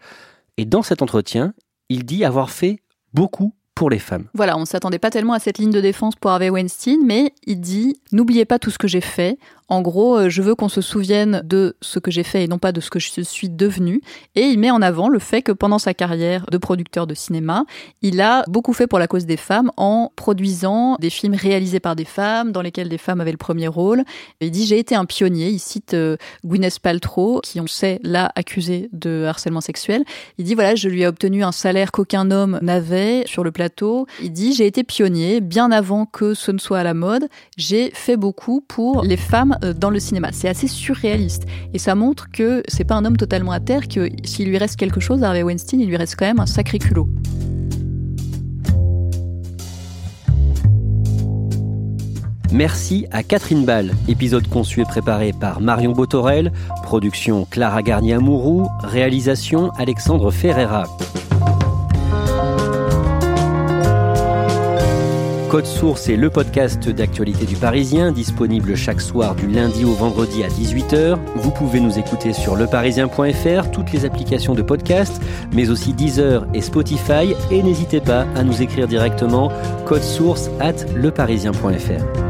Et 0.57 0.65
dans 0.65 0.83
cet 0.83 1.03
entretien, 1.03 1.55
il 1.89 2.05
dit 2.05 2.25
avoir 2.25 2.51
fait 2.51 2.83
beaucoup 3.13 3.55
les 3.89 3.99
femmes. 3.99 4.27
Voilà, 4.35 4.57
on 4.57 4.61
ne 4.61 4.65
s'attendait 4.67 4.99
pas 4.99 5.11
tellement 5.11 5.33
à 5.33 5.39
cette 5.39 5.59
ligne 5.59 5.71
de 5.71 5.81
défense 5.81 6.15
pour 6.17 6.31
Harvey 6.31 6.51
Weinstein, 6.51 7.01
mais 7.05 7.33
il 7.47 7.61
dit 7.61 8.01
N'oubliez 8.13 8.45
pas 8.45 8.59
tout 8.59 8.71
ce 8.71 8.79
que 8.79 8.89
j'ai 8.89 9.01
fait. 9.01 9.39
En 9.71 9.83
gros, 9.83 10.19
euh, 10.19 10.29
je 10.29 10.43
veux 10.43 10.57
qu'on 10.57 10.69
se 10.69 10.81
souvienne 10.81 11.43
de 11.45 11.77
ce 11.81 12.01
que 12.01 12.11
j'ai 12.11 12.25
fait 12.25 12.43
et 12.43 12.49
non 12.49 12.59
pas 12.59 12.73
de 12.73 12.81
ce 12.81 12.91
que 12.91 12.99
je 12.99 13.21
suis 13.23 13.49
devenu. 13.49 14.03
Et 14.35 14.43
il 14.43 14.59
met 14.59 14.73
en 14.73 14.83
avant 14.83 15.09
le 15.09 15.21
fait 15.21 15.43
que 15.43 15.53
pendant 15.53 15.79
sa 15.79 15.95
carrière 15.95 16.45
de 16.51 16.59
producteur 16.59 17.07
de 17.07 17.15
cinéma, 17.15 17.65
il 18.03 18.21
a 18.21 18.43
beaucoup 18.49 18.73
fait 18.73 18.89
pour 18.89 18.99
la 18.99 19.07
cause 19.07 19.27
des 19.27 19.37
femmes 19.37 19.71
en 19.77 20.11
produisant 20.17 20.97
des 20.99 21.09
films 21.09 21.35
réalisés 21.35 21.79
par 21.79 21.95
des 21.95 22.05
femmes, 22.05 22.51
dans 22.51 22.63
lesquels 22.63 22.89
des 22.89 22.99
femmes 22.99 23.21
avaient 23.21 23.31
le 23.31 23.37
premier 23.37 23.69
rôle. 23.69 24.03
Il 24.41 24.51
dit 24.51 24.67
j'ai 24.67 24.81
été 24.81 24.97
un 24.97 25.05
pionnier. 25.05 25.51
Il 25.51 25.61
cite 25.61 25.95
euh, 25.95 26.17
Gwyneth 26.45 26.81
Paltrow, 26.81 27.41
qui 27.45 27.61
on 27.61 27.69
sait 27.69 28.01
l'a 28.03 28.33
accusé 28.35 28.91
de 28.93 29.25
harcèlement 29.29 29.61
sexuel. 29.61 30.03
Il 30.39 30.45
dit 30.45 30.57
voilà, 30.57 30.75
je 30.75 30.89
lui 30.89 31.03
ai 31.03 31.07
obtenu 31.07 31.45
un 31.45 31.53
salaire 31.53 31.93
qu'aucun 31.93 32.33
homme 32.33 32.59
n'avait 32.61 33.23
sur 33.27 33.45
le 33.45 33.53
plateau. 33.53 34.09
Il 34.21 34.33
dit 34.33 34.53
j'ai 34.53 34.67
été 34.67 34.83
pionnier 34.83 35.41
bien 35.41 35.71
avant 35.71 36.07
que 36.07 36.35
ce 36.35 36.51
ne 36.51 36.59
soit 36.59 36.81
à 36.81 36.85
la 36.85 36.95
mode. 36.95 37.29
J'ai 37.57 37.93
fait 37.95 38.17
beaucoup 38.17 38.65
pour 38.67 39.05
les 39.05 39.17
femmes 39.17 39.59
dans 39.77 39.91
le 39.91 40.01
cinéma. 40.01 40.31
C'est 40.33 40.49
assez 40.49 40.67
surréaliste 40.67 41.47
et 41.73 41.79
ça 41.79 41.95
montre 41.95 42.31
que 42.31 42.63
c'est 42.69 42.85
pas 42.85 42.95
un 42.95 43.05
homme 43.05 43.17
totalement 43.17 43.53
à 43.53 43.61
terre. 43.61 43.89
Que 43.89 44.09
s'il 44.25 44.49
lui 44.49 44.59
reste 44.59 44.77
quelque 44.77 45.01
chose, 45.01 45.23
Harvey 45.23 45.43
Weinstein, 45.43 45.81
il 45.81 45.89
lui 45.89 45.97
reste 45.97 46.17
quand 46.17 46.27
même 46.27 46.41
un 46.41 46.47
sacré 46.47 46.79
culot. 46.79 47.09
Merci 52.53 53.07
à 53.13 53.23
Catherine 53.23 53.65
Ball, 53.65 53.93
épisode 54.09 54.49
conçu 54.49 54.81
et 54.81 54.85
préparé 54.85 55.33
par 55.33 55.61
Marion 55.61 55.93
Botorel, 55.93 56.53
production 56.83 57.47
Clara 57.49 57.81
Garnier-Amouroux, 57.83 58.67
réalisation 58.83 59.71
Alexandre 59.79 60.33
Ferreira. 60.33 60.85
Code 65.51 65.67
Source 65.67 66.09
est 66.09 66.15
le 66.15 66.31
podcast 66.31 66.89
d'actualité 66.89 67.45
du 67.45 67.57
Parisien, 67.57 68.13
disponible 68.13 68.77
chaque 68.77 69.01
soir 69.01 69.35
du 69.35 69.49
lundi 69.49 69.85
au 69.85 69.93
vendredi 69.95 70.45
à 70.45 70.49
18h. 70.49 71.19
Vous 71.35 71.51
pouvez 71.51 71.81
nous 71.81 71.99
écouter 71.99 72.33
sur 72.33 72.55
leparisien.fr, 72.55 73.71
toutes 73.73 73.91
les 73.91 74.05
applications 74.05 74.55
de 74.55 74.63
podcast, 74.63 75.21
mais 75.53 75.69
aussi 75.69 75.93
Deezer 75.93 76.47
et 76.55 76.61
Spotify. 76.61 77.35
Et 77.51 77.65
n'hésitez 77.65 78.01
pas 78.01 78.29
à 78.37 78.45
nous 78.45 78.63
écrire 78.63 78.87
directement 78.87 79.51
code 79.87 80.05
source 80.05 80.51
at 80.61 80.85
leparisien.fr. 80.95 82.30